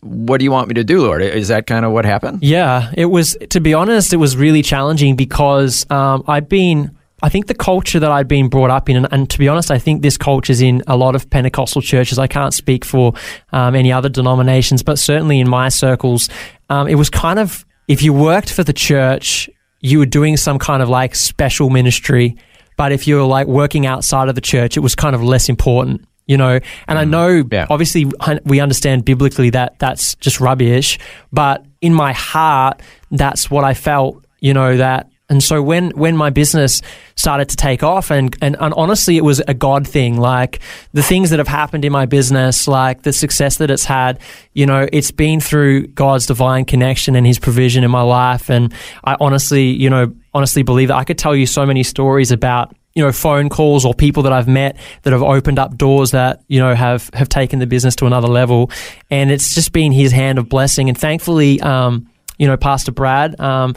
What 0.00 0.38
do 0.38 0.44
you 0.44 0.50
want 0.50 0.68
me 0.68 0.74
to 0.74 0.84
do, 0.84 1.02
Lord? 1.02 1.22
Is 1.22 1.48
that 1.48 1.66
kind 1.66 1.84
of 1.84 1.92
what 1.92 2.04
happened? 2.04 2.42
Yeah, 2.42 2.90
it 2.96 3.06
was, 3.06 3.36
to 3.50 3.60
be 3.60 3.74
honest, 3.74 4.12
it 4.12 4.16
was 4.16 4.36
really 4.36 4.62
challenging 4.62 5.16
because 5.16 5.88
um, 5.90 6.24
I'd 6.26 6.48
been. 6.48 6.96
I 7.24 7.30
think 7.30 7.46
the 7.46 7.54
culture 7.54 7.98
that 7.98 8.12
I'd 8.12 8.28
been 8.28 8.50
brought 8.50 8.68
up 8.68 8.90
in, 8.90 8.96
and, 8.96 9.08
and 9.10 9.30
to 9.30 9.38
be 9.38 9.48
honest, 9.48 9.70
I 9.70 9.78
think 9.78 10.02
this 10.02 10.18
culture's 10.18 10.60
in 10.60 10.82
a 10.86 10.94
lot 10.94 11.14
of 11.14 11.30
Pentecostal 11.30 11.80
churches. 11.80 12.18
I 12.18 12.26
can't 12.26 12.52
speak 12.52 12.84
for 12.84 13.14
um, 13.50 13.74
any 13.74 13.90
other 13.90 14.10
denominations, 14.10 14.82
but 14.82 14.98
certainly 14.98 15.40
in 15.40 15.48
my 15.48 15.70
circles, 15.70 16.28
um, 16.68 16.86
it 16.86 16.96
was 16.96 17.08
kind 17.08 17.38
of 17.38 17.64
if 17.88 18.02
you 18.02 18.12
worked 18.12 18.52
for 18.52 18.62
the 18.62 18.74
church, 18.74 19.48
you 19.80 20.00
were 20.00 20.06
doing 20.06 20.36
some 20.36 20.58
kind 20.58 20.82
of 20.82 20.90
like 20.90 21.14
special 21.14 21.70
ministry. 21.70 22.36
But 22.76 22.92
if 22.92 23.08
you 23.08 23.16
were 23.16 23.22
like 23.22 23.46
working 23.46 23.86
outside 23.86 24.28
of 24.28 24.34
the 24.34 24.42
church, 24.42 24.76
it 24.76 24.80
was 24.80 24.94
kind 24.94 25.14
of 25.14 25.22
less 25.22 25.48
important, 25.48 26.06
you 26.26 26.36
know. 26.36 26.60
And 26.86 26.98
I 26.98 27.06
know, 27.06 27.42
yeah. 27.50 27.66
obviously, 27.70 28.04
we 28.44 28.60
understand 28.60 29.06
biblically 29.06 29.48
that 29.48 29.78
that's 29.78 30.14
just 30.16 30.40
rubbish. 30.40 30.98
But 31.32 31.64
in 31.80 31.94
my 31.94 32.12
heart, 32.12 32.82
that's 33.10 33.50
what 33.50 33.64
I 33.64 33.72
felt, 33.72 34.22
you 34.40 34.52
know, 34.52 34.76
that. 34.76 35.08
And 35.30 35.42
so 35.42 35.62
when, 35.62 35.90
when 35.92 36.16
my 36.16 36.28
business 36.28 36.82
started 37.16 37.48
to 37.48 37.56
take 37.56 37.82
off 37.82 38.10
and, 38.10 38.36
and, 38.42 38.56
and 38.60 38.74
honestly, 38.74 39.16
it 39.16 39.24
was 39.24 39.40
a 39.48 39.54
God 39.54 39.88
thing. 39.88 40.18
Like 40.18 40.60
the 40.92 41.02
things 41.02 41.30
that 41.30 41.38
have 41.38 41.48
happened 41.48 41.84
in 41.84 41.92
my 41.92 42.04
business, 42.04 42.68
like 42.68 43.02
the 43.02 43.12
success 43.12 43.56
that 43.56 43.70
it's 43.70 43.84
had, 43.84 44.20
you 44.52 44.66
know, 44.66 44.86
it's 44.92 45.10
been 45.10 45.40
through 45.40 45.86
God's 45.88 46.26
divine 46.26 46.66
connection 46.66 47.16
and 47.16 47.26
his 47.26 47.38
provision 47.38 47.84
in 47.84 47.90
my 47.90 48.02
life. 48.02 48.50
And 48.50 48.74
I 49.02 49.16
honestly, 49.18 49.64
you 49.64 49.88
know, 49.88 50.14
honestly 50.34 50.62
believe 50.62 50.88
that 50.88 50.96
I 50.96 51.04
could 51.04 51.18
tell 51.18 51.34
you 51.34 51.46
so 51.46 51.64
many 51.64 51.82
stories 51.82 52.30
about 52.30 52.74
you 52.94 53.02
know 53.02 53.12
phone 53.12 53.48
calls 53.48 53.84
or 53.84 53.92
people 53.92 54.22
that 54.22 54.32
I've 54.32 54.48
met 54.48 54.76
that 55.02 55.12
have 55.12 55.22
opened 55.22 55.58
up 55.58 55.76
doors 55.76 56.12
that 56.12 56.42
you 56.48 56.60
know 56.60 56.74
have 56.74 57.10
have 57.12 57.28
taken 57.28 57.58
the 57.58 57.66
business 57.66 57.96
to 57.96 58.06
another 58.06 58.28
level, 58.28 58.70
and 59.10 59.30
it's 59.30 59.54
just 59.54 59.72
been 59.72 59.92
His 59.92 60.12
hand 60.12 60.38
of 60.38 60.48
blessing. 60.48 60.88
And 60.88 60.96
thankfully, 60.96 61.60
um, 61.60 62.08
you 62.38 62.46
know, 62.46 62.56
Pastor 62.56 62.90
Brad, 62.92 63.38
um, 63.40 63.74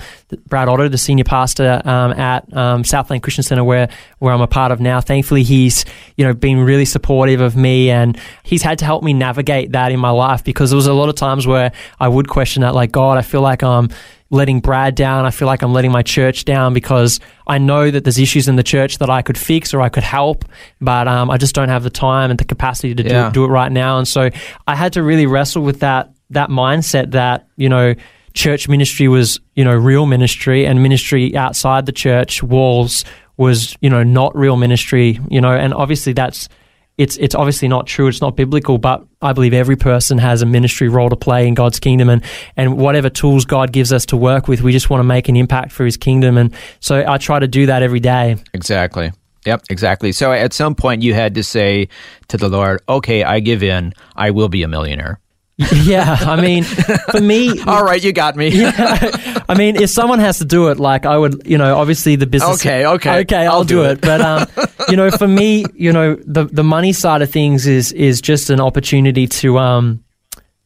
Brad 0.47 0.67
Otto, 0.67 0.87
the 0.89 0.97
senior 0.97 1.23
pastor 1.23 1.81
um, 1.85 2.11
at 2.13 2.51
um, 2.55 2.83
Southland 2.83 3.21
Christian 3.23 3.43
Center, 3.43 3.63
where 3.63 3.89
where 4.19 4.33
I'm 4.33 4.41
a 4.41 4.47
part 4.47 4.71
of 4.71 4.79
now. 4.79 4.99
Thankfully, 5.01 5.43
he's 5.43 5.85
you 6.15 6.25
know 6.25 6.33
been 6.33 6.59
really 6.59 6.85
supportive 6.85 7.39
of 7.41 7.55
me, 7.55 7.89
and 7.91 8.19
he's 8.43 8.63
had 8.63 8.79
to 8.79 8.85
help 8.85 9.03
me 9.03 9.13
navigate 9.13 9.71
that 9.73 9.91
in 9.91 9.99
my 9.99 10.09
life 10.09 10.43
because 10.43 10.69
there 10.71 10.75
was 10.77 10.87
a 10.87 10.93
lot 10.93 11.09
of 11.09 11.15
times 11.15 11.45
where 11.45 11.71
I 11.99 12.07
would 12.07 12.27
question 12.29 12.61
that, 12.61 12.73
like 12.73 12.91
God, 12.91 13.17
I 13.17 13.21
feel 13.21 13.41
like 13.41 13.61
I'm 13.63 13.89
letting 14.29 14.59
Brad 14.59 14.93
down. 14.95 15.23
I 15.25 15.31
feel 15.31 15.45
like 15.45 15.61
I'm 15.61 15.71
letting 15.71 15.91
my 15.91 16.01
church 16.01 16.43
down 16.43 16.73
because 16.73 17.21
I 17.47 17.59
know 17.59 17.89
that 17.89 18.03
there's 18.03 18.19
issues 18.19 18.49
in 18.49 18.57
the 18.57 18.63
church 18.63 18.97
that 18.97 19.09
I 19.09 19.21
could 19.21 19.37
fix 19.37 19.73
or 19.73 19.79
I 19.81 19.87
could 19.87 20.03
help, 20.03 20.43
but 20.81 21.07
um, 21.07 21.29
I 21.31 21.37
just 21.37 21.55
don't 21.55 21.69
have 21.69 21.83
the 21.83 21.89
time 21.89 22.29
and 22.29 22.37
the 22.37 22.43
capacity 22.43 22.93
to 22.93 23.03
Yeah. 23.03 23.27
do, 23.29 23.33
do 23.33 23.45
it 23.45 23.47
right 23.47 23.71
now. 23.71 23.99
And 23.99 24.07
so 24.07 24.29
I 24.67 24.75
had 24.75 24.93
to 24.93 25.03
really 25.03 25.27
wrestle 25.27 25.61
with 25.63 25.79
that 25.79 26.11
that 26.31 26.49
mindset 26.49 27.11
that 27.11 27.47
you 27.55 27.69
know 27.69 27.95
church 28.37 28.69
ministry 28.69 29.07
was 29.07 29.39
you 29.55 29.63
know 29.63 29.73
real 29.73 30.05
ministry 30.05 30.65
and 30.65 30.81
ministry 30.81 31.35
outside 31.35 31.85
the 31.85 31.91
church 31.91 32.43
walls 32.43 33.03
was 33.35 33.75
you 33.81 33.89
know 33.89 34.03
not 34.03 34.35
real 34.35 34.55
ministry. 34.55 35.19
You 35.29 35.41
know, 35.41 35.51
and 35.51 35.73
obviously 35.73 36.13
that's 36.13 36.47
it's 36.97 37.17
it's 37.17 37.35
obviously 37.35 37.67
not 37.67 37.87
true. 37.87 38.07
It's 38.07 38.21
not 38.21 38.35
biblical, 38.35 38.77
but 38.77 39.05
I 39.21 39.33
believe 39.33 39.53
every 39.53 39.75
person 39.75 40.19
has 40.19 40.41
a 40.41 40.45
ministry 40.45 40.87
role 40.87 41.09
to 41.09 41.15
play 41.15 41.47
in 41.47 41.55
God's 41.55 41.79
kingdom, 41.79 42.09
and 42.09 42.23
and 42.55 42.77
whatever 42.77 43.09
tools 43.09 43.45
God 43.45 43.71
gives 43.71 43.91
us 43.91 44.05
to 44.07 44.17
work 44.17 44.47
with, 44.47 44.61
we 44.61 44.71
just 44.71 44.89
want 44.89 44.99
to 44.99 45.05
make 45.05 45.29
an 45.29 45.35
impact 45.35 45.71
for 45.71 45.85
His 45.85 45.97
kingdom, 45.97 46.37
and 46.37 46.53
so 46.79 47.03
I 47.07 47.17
try 47.17 47.39
to 47.39 47.47
do 47.47 47.65
that 47.65 47.81
every 47.81 47.99
day. 47.99 48.37
Exactly. 48.53 49.11
Yep, 49.45 49.63
exactly. 49.69 50.11
So 50.11 50.33
at 50.33 50.51
some 50.51 50.75
point 50.75 51.03
you 51.03 51.13
had 51.13 51.35
to 51.35 51.43
say 51.43 51.87
to 52.27 52.37
the 52.37 52.49
Lord, 52.49 52.81
okay, 52.89 53.23
I 53.23 53.39
give 53.39 53.63
in. 53.63 53.93
I 54.13 54.31
will 54.31 54.49
be 54.49 54.61
a 54.61 54.67
millionaire. 54.67 55.21
yeah, 55.73 56.17
I 56.21 56.39
mean, 56.39 56.63
for 56.63 57.19
me, 57.19 57.59
All 57.67 57.83
right, 57.83 58.03
you 58.03 58.13
got 58.13 58.35
me. 58.35 58.51
I 58.65 59.55
mean, 59.57 59.75
if 59.75 59.89
someone 59.89 60.19
has 60.19 60.37
to 60.37 60.45
do 60.45 60.67
it, 60.67 60.79
like 60.79 61.07
I 61.07 61.17
would, 61.17 61.47
you 61.47 61.57
know, 61.57 61.75
obviously 61.77 62.15
the 62.15 62.27
business. 62.27 62.59
Okay, 62.59 62.85
okay, 62.85 63.21
okay, 63.21 63.47
I'll 63.47 63.53
I'll, 63.53 63.63
do 63.63 63.77
do, 63.77 63.85
it. 63.85 63.91
it. 63.93 64.01
But 64.01 64.21
um, 64.21 64.47
you 64.87 64.95
know, 64.95 65.09
for 65.09 65.27
me, 65.27 65.65
you 65.73 65.91
know, 65.91 66.15
the 66.25 66.45
the 66.45 66.63
money 66.63 66.93
side 66.93 67.23
of 67.23 67.31
things 67.31 67.65
is 67.65 67.91
is 67.93 68.21
just 68.21 68.51
an 68.51 68.61
opportunity 68.61 69.25
to 69.25 69.57
um, 69.57 70.03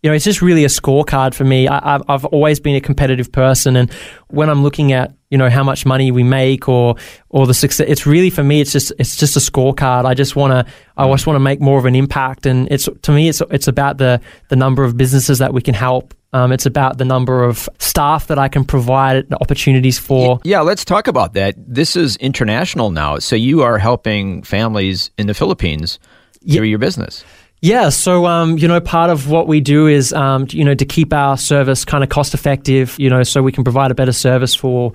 you 0.03 0.09
know, 0.09 0.13
it's 0.13 0.25
just 0.25 0.41
really 0.41 0.65
a 0.65 0.69
scorecard 0.69 1.35
for 1.35 1.45
me. 1.45 1.69
I, 1.69 1.95
I've 1.95 2.03
I've 2.09 2.25
always 2.25 2.59
been 2.59 2.75
a 2.75 2.81
competitive 2.81 3.31
person, 3.31 3.77
and 3.77 3.89
when 4.27 4.49
I'm 4.49 4.61
looking 4.61 4.91
at 4.91 5.13
you 5.31 5.37
know 5.37 5.49
how 5.49 5.63
much 5.63 5.85
money 5.85 6.11
we 6.11 6.21
make 6.21 6.69
or 6.69 6.95
or 7.29 7.47
the 7.47 7.53
success, 7.53 7.87
it's 7.89 8.05
really 8.05 8.29
for 8.29 8.43
me. 8.43 8.61
It's 8.61 8.71
just 8.71 8.91
it's 8.99 9.15
just 9.15 9.35
a 9.35 9.39
scorecard. 9.39 10.05
I 10.05 10.13
just 10.13 10.35
want 10.35 10.51
to 10.51 10.71
I 10.97 11.09
just 11.09 11.25
want 11.25 11.35
to 11.35 11.39
make 11.39 11.59
more 11.59 11.79
of 11.79 11.85
an 11.85 11.95
impact, 11.95 12.45
and 12.45 12.67
it's 12.69 12.87
to 13.01 13.11
me 13.11 13.29
it's 13.29 13.41
it's 13.49 13.67
about 13.67 13.97
the 13.97 14.21
the 14.49 14.55
number 14.55 14.83
of 14.83 14.95
businesses 14.97 15.39
that 15.39 15.53
we 15.53 15.61
can 15.61 15.73
help. 15.73 16.13
Um, 16.33 16.51
it's 16.51 16.65
about 16.65 16.97
the 16.97 17.05
number 17.05 17.43
of 17.43 17.67
staff 17.79 18.27
that 18.27 18.39
I 18.39 18.47
can 18.47 18.63
provide 18.63 19.33
opportunities 19.33 19.99
for. 19.99 20.39
Yeah, 20.43 20.61
let's 20.61 20.85
talk 20.85 21.07
about 21.07 21.33
that. 21.33 21.55
This 21.57 21.95
is 21.95 22.15
international 22.17 22.91
now. 22.91 23.19
So 23.19 23.35
you 23.35 23.63
are 23.63 23.77
helping 23.77 24.43
families 24.43 25.11
in 25.17 25.27
the 25.27 25.33
Philippines 25.33 25.99
through 26.49 26.65
your 26.65 26.79
business. 26.79 27.23
Yeah, 27.61 27.89
so 27.89 28.25
um, 28.25 28.57
you 28.57 28.67
know, 28.67 28.81
part 28.81 29.11
of 29.11 29.29
what 29.29 29.47
we 29.47 29.61
do 29.61 29.85
is 29.85 30.13
um, 30.13 30.47
you 30.49 30.65
know 30.65 30.73
to 30.73 30.85
keep 30.85 31.13
our 31.13 31.37
service 31.37 31.85
kind 31.85 32.03
of 32.03 32.09
cost 32.09 32.33
effective. 32.33 32.97
You 32.97 33.09
know, 33.09 33.21
so 33.21 33.43
we 33.43 33.51
can 33.51 33.63
provide 33.63 33.91
a 33.91 33.93
better 33.93 34.11
service 34.11 34.55
for 34.55 34.93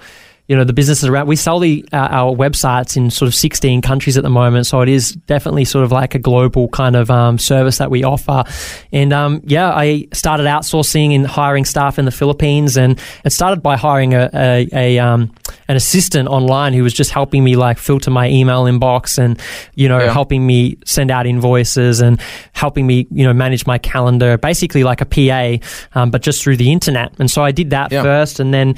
you 0.49 0.55
know 0.57 0.65
the 0.65 0.73
businesses 0.73 1.09
around. 1.09 1.27
We 1.27 1.37
sell 1.37 1.59
the, 1.59 1.85
uh, 1.93 1.97
our 1.97 2.33
websites 2.35 2.97
in 2.97 3.11
sort 3.11 3.27
of 3.29 3.35
16 3.35 3.83
countries 3.83 4.17
at 4.17 4.23
the 4.23 4.31
moment, 4.31 4.67
so 4.67 4.81
it 4.81 4.89
is 4.89 5.13
definitely 5.27 5.65
sort 5.65 5.85
of 5.85 5.93
like 5.93 6.15
a 6.15 6.19
global 6.19 6.69
kind 6.69 6.95
of 6.97 7.11
um, 7.11 7.39
service 7.39 7.79
that 7.79 7.91
we 7.91 8.05
offer. 8.05 8.45
And 8.93 9.13
um, 9.13 9.41
yeah, 9.45 9.71
I 9.73 10.07
started 10.13 10.45
outsourcing 10.47 11.15
and 11.15 11.27
hiring 11.27 11.65
staff 11.65 11.99
in 11.99 12.05
the 12.05 12.11
Philippines, 12.13 12.77
and 12.77 13.01
it 13.25 13.31
started 13.31 13.63
by 13.63 13.77
hiring 13.77 14.15
a, 14.15 14.31
a, 14.33 14.69
a 14.73 14.99
um, 15.01 15.33
an 15.69 15.77
assistant 15.77 16.29
online 16.29 16.73
who 16.75 16.83
was 16.85 16.93
just 16.95 17.11
helping 17.11 17.43
me 17.43 17.57
like 17.57 17.79
filter 17.79 18.11
my 18.11 18.29
email 18.29 18.65
inbox 18.65 19.19
and 19.19 19.41
you 19.75 19.89
know 19.89 19.99
Yeah. 19.99 20.13
helping 20.13 20.47
me 20.47 20.77
send 20.85 21.11
out 21.11 21.27
invoices 21.27 22.01
and 22.01 22.21
helping 22.53 22.87
me 22.87 23.07
you 23.11 23.25
know 23.25 23.33
manage 23.33 23.67
my 23.67 23.79
calendar, 23.79 24.39
basically 24.39 24.85
like 24.85 25.01
a 25.01 25.07
PA, 25.07 25.67
um, 26.01 26.11
but 26.11 26.23
just 26.23 26.41
through 26.43 26.57
the 26.57 26.71
internet. 26.71 27.13
And 27.19 27.29
so 27.31 27.43
I 27.43 27.51
did 27.51 27.71
that 27.71 27.91
Yeah. 27.91 28.03
first, 28.03 28.39
and 28.39 28.55
then. 28.55 28.77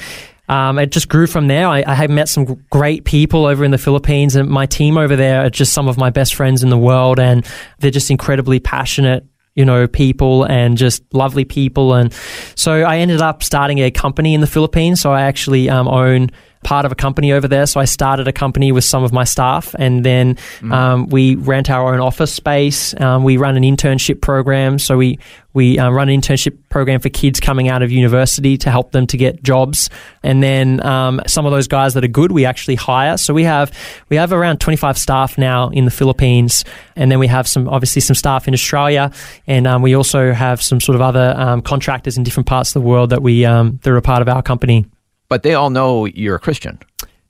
Um, 0.48 0.78
it 0.78 0.90
just 0.92 1.08
grew 1.08 1.26
from 1.26 1.46
there. 1.46 1.66
I, 1.66 1.84
I 1.86 1.94
had 1.94 2.10
met 2.10 2.28
some 2.28 2.64
great 2.70 3.04
people 3.04 3.44
over 3.46 3.64
in 3.64 3.70
the 3.70 3.78
Philippines, 3.78 4.34
and 4.34 4.48
my 4.48 4.66
team 4.66 4.96
over 4.96 5.16
there 5.16 5.44
are 5.44 5.50
just 5.50 5.72
some 5.72 5.88
of 5.88 5.98
my 5.98 6.10
best 6.10 6.34
friends 6.34 6.62
in 6.62 6.70
the 6.70 6.78
world, 6.78 7.18
and 7.20 7.46
they're 7.78 7.90
just 7.90 8.10
incredibly 8.10 8.58
passionate, 8.60 9.26
you 9.54 9.64
know, 9.64 9.86
people 9.86 10.44
and 10.44 10.78
just 10.78 11.02
lovely 11.12 11.44
people. 11.44 11.94
And 11.94 12.12
so 12.54 12.82
I 12.82 12.98
ended 12.98 13.20
up 13.20 13.42
starting 13.42 13.78
a 13.78 13.90
company 13.90 14.34
in 14.34 14.40
the 14.40 14.46
Philippines. 14.46 15.00
So 15.00 15.12
I 15.12 15.22
actually 15.22 15.68
um, 15.68 15.88
own 15.88 16.30
part 16.64 16.84
of 16.84 16.92
a 16.92 16.94
company 16.94 17.32
over 17.32 17.48
there. 17.48 17.66
So 17.66 17.80
I 17.80 17.84
started 17.84 18.28
a 18.28 18.32
company 18.32 18.72
with 18.72 18.84
some 18.84 19.04
of 19.04 19.12
my 19.12 19.24
staff, 19.24 19.74
and 19.78 20.04
then 20.04 20.36
um, 20.70 21.06
we 21.08 21.36
rent 21.36 21.70
our 21.70 21.94
own 21.94 22.00
office 22.00 22.32
space. 22.32 22.98
Um, 23.00 23.24
we 23.24 23.36
run 23.36 23.56
an 23.56 23.62
internship 23.62 24.20
program. 24.20 24.78
So 24.78 24.96
we 24.96 25.18
we 25.54 25.78
uh, 25.78 25.90
run 25.90 26.08
an 26.08 26.20
internship 26.20 26.56
program 26.68 27.00
for 27.00 27.08
kids 27.08 27.40
coming 27.40 27.68
out 27.68 27.82
of 27.82 27.90
university 27.90 28.58
to 28.58 28.70
help 28.70 28.92
them 28.92 29.06
to 29.08 29.16
get 29.16 29.42
jobs, 29.42 29.90
and 30.22 30.42
then 30.42 30.84
um, 30.84 31.20
some 31.26 31.46
of 31.46 31.52
those 31.52 31.68
guys 31.68 31.94
that 31.94 32.04
are 32.04 32.08
good, 32.08 32.32
we 32.32 32.44
actually 32.44 32.76
hire. 32.76 33.16
So 33.16 33.34
we 33.34 33.44
have 33.44 33.72
we 34.08 34.16
have 34.16 34.32
around 34.32 34.60
twenty 34.60 34.76
five 34.76 34.98
staff 34.98 35.38
now 35.38 35.70
in 35.70 35.84
the 35.84 35.90
Philippines, 35.90 36.64
and 36.96 37.10
then 37.10 37.18
we 37.18 37.26
have 37.28 37.48
some 37.48 37.68
obviously 37.68 38.00
some 38.00 38.14
staff 38.14 38.46
in 38.46 38.54
Australia, 38.54 39.10
and 39.46 39.66
um, 39.66 39.82
we 39.82 39.96
also 39.96 40.32
have 40.32 40.62
some 40.62 40.80
sort 40.80 40.96
of 40.96 41.02
other 41.02 41.34
um, 41.36 41.62
contractors 41.62 42.18
in 42.18 42.24
different 42.24 42.46
parts 42.46 42.70
of 42.70 42.82
the 42.82 42.86
world 42.86 43.10
that 43.10 43.22
we 43.22 43.44
um, 43.44 43.80
that 43.82 43.90
are 43.90 43.96
a 43.96 44.02
part 44.02 44.22
of 44.22 44.28
our 44.28 44.42
company. 44.42 44.86
But 45.28 45.42
they 45.42 45.54
all 45.54 45.70
know 45.70 46.06
you're 46.06 46.36
a 46.36 46.40
Christian. 46.40 46.78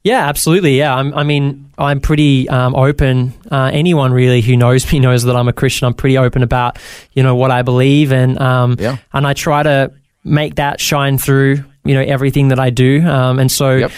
Yeah, 0.04 0.26
absolutely. 0.28 0.78
Yeah, 0.78 0.94
I'm, 0.94 1.12
I 1.14 1.24
mean, 1.24 1.70
I'm 1.76 2.00
pretty 2.00 2.48
um, 2.48 2.74
open. 2.76 3.34
Uh, 3.50 3.70
anyone 3.72 4.12
really 4.12 4.40
who 4.40 4.56
knows 4.56 4.90
me 4.92 5.00
knows 5.06 5.24
that 5.24 5.34
I'm 5.36 5.48
a 5.48 5.52
Christian. 5.52 5.86
I'm 5.86 5.94
pretty 5.94 6.16
open 6.16 6.42
about 6.42 6.78
you 7.12 7.22
know 7.22 7.34
what 7.34 7.50
I 7.50 7.62
believe, 7.62 8.12
and 8.12 8.40
um, 8.40 8.76
Yeah. 8.78 8.98
and 9.12 9.26
I 9.26 9.34
try 9.34 9.62
to 9.62 9.92
make 10.24 10.54
that 10.56 10.80
shine 10.80 11.18
through 11.18 11.64
you 11.84 11.94
know 11.94 12.00
everything 12.02 12.48
that 12.48 12.60
I 12.60 12.70
do. 12.70 13.04
Um, 13.06 13.38
and 13.38 13.50
so. 13.50 13.76
Yep. 13.76 13.90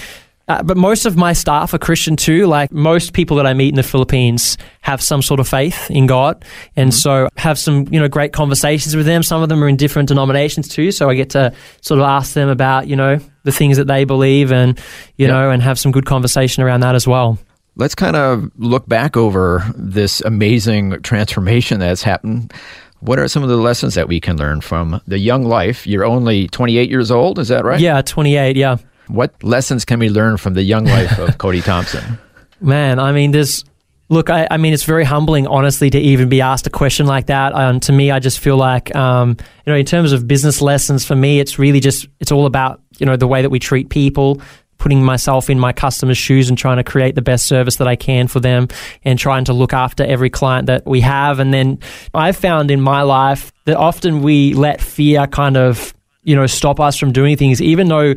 Uh, 0.49 0.65
but 0.65 0.77
most 0.77 1.07
of 1.07 1.17
my 1.17 1.33
staff 1.33 1.73
are 1.75 1.79
Christian 1.79 2.17
too. 2.17 2.49
Like 2.49 2.73
most 2.73 3.13
people 3.13 3.37
that 3.37 3.47
I 3.47 3.55
meet 3.55 3.69
in 3.69 3.77
the 3.77 3.85
Philippines 3.85 4.59
have 4.81 5.01
some 5.01 5.23
sort 5.23 5.39
of 5.39 5.47
faith 5.47 5.89
in 5.93 6.09
God, 6.09 6.45
and 6.75 6.93
so 6.93 7.29
have 7.37 7.57
some 7.57 7.87
you 7.93 8.01
know 8.01 8.09
great 8.09 8.33
conversations 8.33 8.97
with 8.97 9.07
them. 9.07 9.23
Some 9.23 9.45
of 9.45 9.49
them 9.49 9.63
are 9.63 9.69
in 9.69 9.77
different 9.77 10.09
denominations 10.09 10.67
too, 10.67 10.91
so 10.91 11.09
I 11.09 11.15
get 11.15 11.31
to 11.31 11.53
sort 11.83 12.01
of 12.01 12.07
ask 12.07 12.33
them 12.35 12.49
about 12.49 12.89
you 12.89 12.97
know 12.97 13.21
the 13.45 13.53
things 13.53 13.77
that 13.77 13.87
they 13.87 14.05
believe, 14.05 14.53
and 14.53 14.79
you 15.17 15.27
Yeah. 15.27 15.33
know, 15.33 15.51
and 15.51 15.63
have 15.63 15.79
some 15.79 15.93
good 15.93 16.07
conversation 16.07 16.63
around 16.63 16.81
that 16.81 16.95
as 16.95 17.07
well. 17.07 17.39
Let's 17.77 17.95
kind 17.95 18.17
of 18.17 18.51
look 18.59 18.89
back 18.89 19.17
over 19.17 19.65
this 19.77 20.21
amazing 20.23 21.01
transformation 21.03 21.81
that's 21.81 22.03
happened. 22.03 22.53
What 22.99 23.19
are 23.19 23.29
some 23.29 23.43
of 23.43 23.49
the 23.49 23.57
lessons 23.57 23.95
that 23.95 24.09
we 24.09 24.21
can 24.21 24.37
learn 24.37 24.61
from 24.61 25.01
the 25.07 25.19
young 25.19 25.45
life? 25.45 25.87
You're 25.87 26.05
only 26.05 26.49
28 26.49 26.91
years 26.91 27.11
old, 27.11 27.39
is 27.39 27.49
that 27.49 27.65
right? 27.65 27.81
Yeah, 27.81 28.03
28. 28.03 28.57
Yeah. 28.57 28.77
What 29.09 29.33
lessons 29.43 29.85
can 29.85 29.99
we 29.99 30.11
learn 30.11 30.37
from 30.37 30.55
the 30.55 30.63
young 30.63 30.85
life 30.85 31.19
of 31.19 31.31
Kody 31.39 31.65
Thompson? 31.65 32.19
Man, 32.61 32.99
I 32.99 33.13
mean, 33.13 33.31
there's. 33.31 33.65
Look, 34.11 34.29
I, 34.29 34.49
I 34.51 34.57
mean, 34.57 34.73
it's 34.75 34.83
very 34.83 35.05
humbling, 35.05 35.47
honestly, 35.47 35.89
to 35.89 35.99
even 35.99 36.29
be 36.29 36.41
asked 36.41 36.67
a 36.67 36.71
question 36.71 37.07
like 37.07 37.27
that. 37.27 37.55
Um, 37.55 37.79
to 37.81 37.93
me, 37.93 38.11
I 38.11 38.19
just 38.19 38.41
feel 38.41 38.57
like, 38.57 38.93
um, 38.97 39.37
you 39.65 39.73
know, 39.73 39.77
in 39.79 39.87
terms 39.87 40.11
of 40.13 40.27
business 40.27 40.61
lessons, 40.61 41.05
for 41.05 41.15
me, 41.15 41.39
it's 41.39 41.61
really 41.61 41.79
just, 41.79 42.09
it's 42.19 42.33
all 42.33 42.45
about, 42.45 42.80
you 43.01 43.07
know, 43.07 43.17
the 43.17 43.27
way 43.27 43.43
that 43.43 43.51
we 43.51 43.59
treat 43.59 43.89
people, 43.89 44.41
putting 44.79 45.05
myself 45.05 45.51
in 45.51 45.59
my 45.59 45.73
customers' 45.73 46.19
shoes 46.19 46.49
and 46.49 46.57
trying 46.57 46.79
to 46.79 46.85
create 46.85 47.15
the 47.15 47.23
best 47.23 47.47
service 47.47 47.77
that 47.77 47.87
I 47.87 47.97
can 47.97 48.29
for 48.29 48.41
them 48.41 48.69
and 49.05 49.19
trying 49.19 49.45
to 49.45 49.53
look 49.53 49.73
after 49.73 50.05
every 50.05 50.31
client 50.31 50.67
that 50.67 50.87
we 50.87 51.01
have. 51.03 51.39
And 51.39 51.53
then 51.53 51.79
I've 52.15 52.37
found 52.37 52.71
in 52.71 52.81
my 52.81 53.03
life 53.03 53.53
that 53.67 53.77
often 53.77 54.23
we 54.23 54.55
let 54.55 54.81
fear 54.81 55.27
kind 55.27 55.57
of, 55.57 55.95
you 56.23 56.35
know, 56.35 56.47
stop 56.47 56.81
us 56.81 56.97
from 56.97 57.13
doing 57.13 57.37
things, 57.37 57.61
even 57.61 57.89
though 57.89 58.15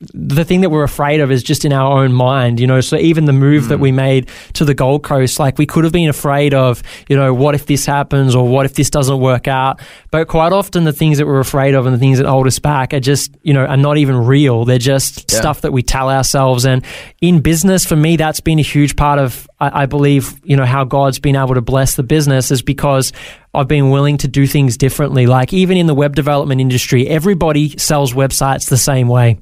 the 0.00 0.46
thing 0.46 0.62
that 0.62 0.70
we're 0.70 0.82
afraid 0.82 1.20
of 1.20 1.30
is 1.30 1.42
just 1.42 1.66
in 1.66 1.74
our 1.74 2.02
own 2.02 2.14
mind, 2.14 2.58
you 2.58 2.66
know. 2.66 2.80
So 2.80 2.96
even 2.96 3.26
the 3.26 3.34
move 3.34 3.68
that 3.68 3.76
hmm. 3.76 3.82
we 3.82 3.92
made 3.92 4.30
to 4.54 4.64
the 4.64 4.72
Gold 4.72 5.02
Coast, 5.02 5.38
like 5.38 5.58
we 5.58 5.66
could 5.66 5.84
have 5.84 5.92
been 5.92 6.08
afraid 6.08 6.54
of, 6.54 6.82
you 7.08 7.16
know, 7.16 7.34
what 7.34 7.54
if 7.54 7.66
this 7.66 7.84
happens 7.84 8.34
or 8.34 8.48
what 8.48 8.64
if 8.64 8.74
this 8.74 8.88
doesn't 8.88 9.20
work 9.20 9.46
out? 9.46 9.80
But 10.10 10.26
quite 10.28 10.52
often 10.52 10.84
the 10.84 10.94
things 10.94 11.18
that 11.18 11.26
we're 11.26 11.40
afraid 11.40 11.74
of 11.74 11.84
and 11.84 11.94
the 11.94 11.98
things 11.98 12.16
that 12.16 12.26
hold 12.26 12.46
us 12.46 12.58
back 12.58 12.94
are 12.94 13.00
just, 13.00 13.36
you 13.42 13.52
know, 13.52 13.66
are 13.66 13.76
not 13.76 13.98
even 13.98 14.16
real. 14.16 14.64
They're 14.64 14.78
just 14.78 15.30
Yeah. 15.30 15.40
stuff 15.40 15.60
that 15.60 15.72
we 15.72 15.82
tell 15.82 16.08
ourselves. 16.08 16.64
And 16.64 16.82
in 17.20 17.40
business, 17.40 17.84
for 17.84 17.96
me, 17.96 18.16
that's 18.16 18.40
been 18.40 18.58
a 18.58 18.62
huge 18.62 18.96
part 18.96 19.18
of, 19.18 19.46
I, 19.60 19.82
I 19.82 19.86
believe, 19.86 20.40
you 20.42 20.56
know, 20.56 20.64
how 20.64 20.84
God's 20.84 21.18
been 21.18 21.36
able 21.36 21.54
to 21.54 21.60
bless 21.60 21.96
the 21.96 22.02
business 22.02 22.50
is 22.50 22.62
because 22.62 23.12
I've 23.52 23.68
been 23.68 23.90
willing 23.90 24.16
to 24.18 24.28
do 24.28 24.46
things 24.46 24.78
differently. 24.78 25.26
Like 25.26 25.52
even 25.52 25.76
in 25.76 25.86
the 25.86 25.94
web 25.94 26.16
development 26.16 26.62
industry, 26.62 27.06
everybody 27.06 27.76
sells 27.76 28.14
websites 28.14 28.70
the 28.70 28.78
same 28.78 29.06
way 29.06 29.36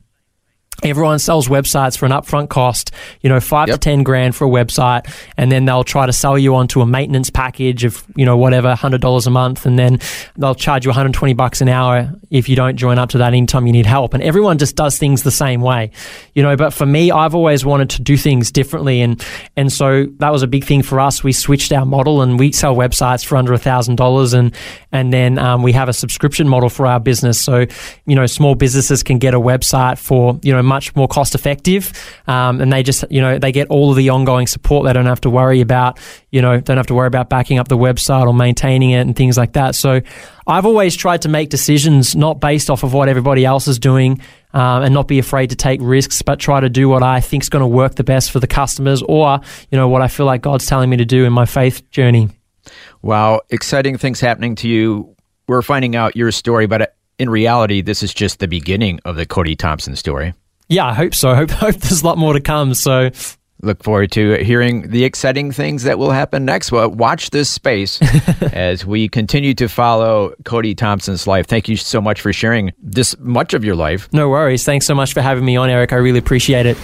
Everyone 0.84 1.18
sells 1.18 1.48
websites 1.48 1.98
for 1.98 2.06
an 2.06 2.12
upfront 2.12 2.48
cost, 2.50 2.92
you 3.20 3.28
know, 3.28 3.40
five 3.40 3.68
Yep. 3.68 3.80
to 3.80 3.80
10 3.80 4.02
grand 4.04 4.36
for 4.36 4.46
a 4.46 4.50
website. 4.50 5.12
And 5.36 5.50
then 5.50 5.64
they'll 5.64 5.82
try 5.84 6.06
to 6.06 6.12
sell 6.12 6.38
you 6.38 6.54
onto 6.54 6.80
a 6.80 6.86
maintenance 6.86 7.30
package 7.30 7.82
of, 7.84 8.04
you 8.14 8.24
know, 8.24 8.36
whatever, 8.36 8.72
$100 8.72 9.26
a 9.26 9.30
month. 9.30 9.66
And 9.66 9.76
then 9.78 9.98
they'll 10.36 10.54
charge 10.54 10.84
you 10.84 10.90
120 10.90 11.34
bucks 11.34 11.60
an 11.60 11.68
hour 11.68 12.12
if 12.30 12.48
you 12.48 12.54
don't 12.54 12.76
join 12.76 12.96
up 12.98 13.10
to 13.10 13.18
that 13.18 13.32
anytime 13.34 13.66
you 13.66 13.72
need 13.72 13.86
help. 13.86 14.14
And 14.14 14.22
everyone 14.22 14.58
just 14.58 14.76
does 14.76 14.98
things 14.98 15.24
the 15.24 15.30
same 15.32 15.60
way, 15.62 15.90
you 16.34 16.42
know, 16.44 16.54
but 16.56 16.72
for 16.72 16.86
me, 16.86 17.10
I've 17.10 17.34
always 17.34 17.64
wanted 17.64 17.90
to 17.90 18.02
do 18.02 18.16
things 18.16 18.52
differently. 18.52 19.00
And, 19.00 19.24
and 19.56 19.72
so 19.72 20.06
that 20.18 20.30
was 20.30 20.42
a 20.44 20.46
big 20.46 20.64
thing 20.64 20.82
for 20.82 21.00
us. 21.00 21.24
We 21.24 21.32
switched 21.32 21.72
our 21.72 21.86
model 21.86 22.22
and 22.22 22.38
we 22.38 22.52
sell 22.52 22.76
websites 22.76 23.24
for 23.24 23.36
under 23.36 23.52
a 23.52 23.58
thousand 23.58 23.96
dollars. 23.96 24.32
And, 24.32 24.54
and 24.92 25.12
then, 25.12 25.38
um, 25.38 25.62
we 25.64 25.72
have 25.72 25.88
a 25.88 25.92
subscription 25.92 26.48
model 26.48 26.68
for 26.68 26.86
our 26.86 27.00
business. 27.00 27.40
So, 27.40 27.66
you 28.06 28.14
know, 28.14 28.26
small 28.26 28.54
businesses 28.54 29.02
can 29.02 29.18
get 29.18 29.34
a 29.34 29.40
website 29.40 29.98
for, 29.98 30.38
you 30.42 30.52
know, 30.52 30.62
much 30.68 30.94
more 30.94 31.08
cost 31.08 31.34
effective. 31.34 31.92
Um, 32.26 32.60
and 32.60 32.72
they 32.72 32.82
just, 32.82 33.04
you 33.10 33.20
know, 33.20 33.38
they 33.38 33.50
get 33.50 33.68
all 33.68 33.90
of 33.90 33.96
the 33.96 34.10
ongoing 34.10 34.46
support. 34.46 34.86
They 34.86 34.92
don't 34.92 35.06
have 35.06 35.22
to 35.22 35.30
worry 35.30 35.60
about, 35.60 35.98
you 36.30 36.42
know, 36.42 36.60
don't 36.60 36.76
have 36.76 36.86
to 36.88 36.94
worry 36.94 37.08
about 37.08 37.28
backing 37.28 37.58
up 37.58 37.68
the 37.68 37.76
website 37.76 38.26
or 38.26 38.34
maintaining 38.34 38.90
it 38.90 39.00
and 39.00 39.16
things 39.16 39.36
like 39.36 39.54
that. 39.54 39.74
So 39.74 40.00
I've 40.46 40.66
always 40.66 40.94
tried 40.94 41.22
to 41.22 41.28
make 41.28 41.48
decisions 41.48 42.14
not 42.14 42.40
based 42.40 42.70
off 42.70 42.84
of 42.84 42.92
what 42.92 43.08
everybody 43.08 43.44
else 43.44 43.66
is 43.66 43.78
doing. 43.78 44.20
Um, 44.54 44.82
and 44.82 44.94
not 44.94 45.06
be 45.06 45.18
afraid 45.18 45.50
to 45.50 45.56
take 45.56 45.78
risks, 45.82 46.22
but 46.22 46.40
try 46.40 46.58
to 46.58 46.70
do 46.70 46.88
what 46.88 47.02
I 47.02 47.20
think 47.20 47.42
is 47.42 47.50
going 47.50 47.60
to 47.60 47.66
work 47.66 47.96
the 47.96 48.02
best 48.02 48.30
for 48.30 48.40
the 48.40 48.46
customers, 48.46 49.02
or 49.02 49.40
you 49.70 49.76
know 49.76 49.88
what 49.88 50.00
I 50.00 50.08
feel 50.08 50.24
like 50.24 50.40
God's 50.40 50.64
telling 50.64 50.88
me 50.88 50.96
to 50.96 51.04
do 51.04 51.26
in 51.26 51.34
my 51.34 51.44
faith 51.44 51.88
journey. 51.90 52.30
Wow, 53.02 53.42
exciting 53.50 53.98
things 53.98 54.20
happening 54.20 54.54
to 54.56 54.68
you. 54.68 55.14
We're 55.48 55.62
finding 55.62 55.96
out 55.96 56.16
your 56.16 56.32
story, 56.32 56.66
but 56.66 56.82
uh, 56.82 56.86
in 57.18 57.28
reality, 57.28 57.82
this 57.82 58.02
is 58.02 58.14
just 58.14 58.38
the 58.38 58.48
beginning 58.48 59.00
of 59.04 59.16
the 59.16 59.26
Kody 59.26 59.56
Thompson 59.56 59.96
story. 59.96 60.34
Yeah, 60.68 60.86
I 60.86 60.94
hope 60.94 61.14
so. 61.14 61.30
I 61.30 61.34
hope, 61.34 61.50
hope 61.52 61.76
there's 61.76 62.02
a 62.02 62.06
lot 62.06 62.18
more 62.18 62.34
to 62.34 62.40
come. 62.40 62.74
So 62.74 63.10
Look 63.60 63.82
forward 63.82 64.12
to 64.12 64.36
hearing 64.44 64.90
the 64.90 65.02
exciting 65.02 65.50
things 65.50 65.82
that 65.82 65.98
will 65.98 66.12
happen 66.12 66.44
next. 66.44 66.70
Well, 66.70 66.90
watch 66.90 67.30
this 67.30 67.50
space 67.50 68.00
as 68.52 68.86
we 68.86 69.08
continue 69.08 69.52
to 69.54 69.68
follow 69.68 70.32
Kody 70.44 70.76
Thompson's 70.76 71.26
life. 71.26 71.48
Thank 71.48 71.68
you 71.68 71.76
so 71.76 72.00
much 72.00 72.20
for 72.20 72.32
sharing 72.32 72.72
this 72.80 73.16
much 73.18 73.54
of 73.54 73.64
your 73.64 73.74
life. 73.74 74.08
no 74.12 74.28
worries. 74.28 74.64
Thanks 74.64 74.86
so 74.86 74.94
much 74.94 75.12
for 75.12 75.22
having 75.22 75.44
me 75.44 75.56
on, 75.56 75.70
Eric. 75.70 75.92
I 75.92 75.96
really 75.96 76.20
appreciate 76.20 76.66
it. 76.66 76.76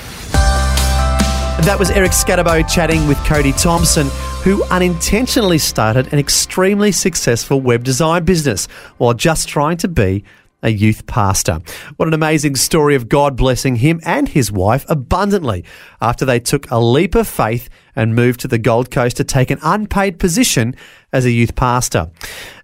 That 1.63 1.77
was 1.79 1.91
Eric 1.91 2.11
Scatterbo 2.11 2.69
chatting 2.69 3.07
with 3.07 3.19
Kody 3.19 3.53
Thompson, 3.63 4.09
who 4.43 4.65
unintentionally 4.65 5.59
started 5.59 6.13
an 6.13 6.19
extremely 6.19 6.91
successful 6.91 7.61
web 7.61 7.85
design 7.85 8.25
business 8.25 8.67
while 8.99 9.15
just 9.15 9.49
trying 9.49 9.77
to 9.77 9.87
be 9.87 10.25
a 10.65 10.71
youth 10.71 11.07
pastor. 11.07 11.61
What 11.97 12.09
an 12.09 12.15
amazing 12.15 12.57
story 12.57 12.97
of 12.97 13.09
God 13.09 13.37
blessing 13.37 13.77
him 13.77 14.01
and 14.05 14.29
his 14.29 14.51
wife 14.51 14.85
abundantly 14.89 15.65
after 16.01 16.25
they 16.25 16.41
took 16.41 16.69
a 16.71 16.81
leap 16.81 17.15
of 17.15 17.29
faith 17.29 17.69
and 17.97 18.15
moved 18.15 18.41
to 18.41 18.49
the 18.49 18.59
Gold 18.59 18.91
Coast 18.91 19.17
to 19.19 19.25
take 19.25 19.51
an 19.51 19.59
unpaid 19.63 20.19
position 20.19 20.75
as 21.15 21.25
a 21.25 21.31
youth 21.31 21.55
pastor. 21.55 22.11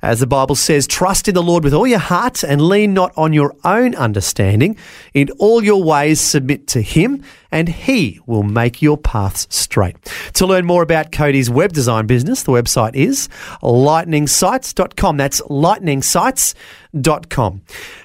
As 0.02 0.20
the 0.20 0.26
Bible 0.26 0.56
says, 0.56 0.86
trust 0.86 1.28
in 1.28 1.34
the 1.34 1.42
Lord 1.42 1.62
with 1.62 1.72
all 1.72 1.86
your 1.86 2.00
heart 2.00 2.42
and 2.42 2.60
lean 2.60 2.92
not 2.92 3.16
on 3.16 3.32
your 3.32 3.54
own 3.64 3.94
understanding. 3.94 4.76
In 5.14 5.30
all 5.38 5.62
your 5.62 5.82
ways, 5.82 6.20
submit 6.20 6.66
to 6.68 6.82
Him, 6.82 7.22
and 7.52 7.68
He 7.68 8.20
will 8.26 8.42
make 8.42 8.82
your 8.82 8.98
paths 8.98 9.46
straight. 9.50 9.96
To 10.34 10.46
learn 10.46 10.66
more 10.66 10.82
about 10.82 11.12
Kody's 11.12 11.48
web 11.48 11.72
design 11.72 12.08
business, 12.08 12.42
the 12.42 12.52
website 12.52 12.96
is 12.96 13.28
lightningsites.com. 13.62 15.16
That's 15.16 15.40
lightningsites.com. 15.42 17.62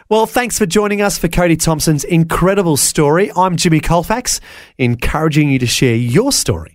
Well, 0.07 0.27
thanks 0.27 0.59
for 0.59 0.67
joining 0.67 1.01
us 1.01 1.17
for 1.17 1.27
Kody 1.27 1.59
Thompson's 1.59 2.03
incredible 2.03 2.77
story. 2.77 3.31
I'm 3.35 3.55
Jimmy 3.55 3.79
Colfax, 3.79 4.39
encouraging 4.77 5.49
you 5.49 5.57
to 5.57 5.65
share 5.65 5.95
your 5.95 6.31
story 6.31 6.74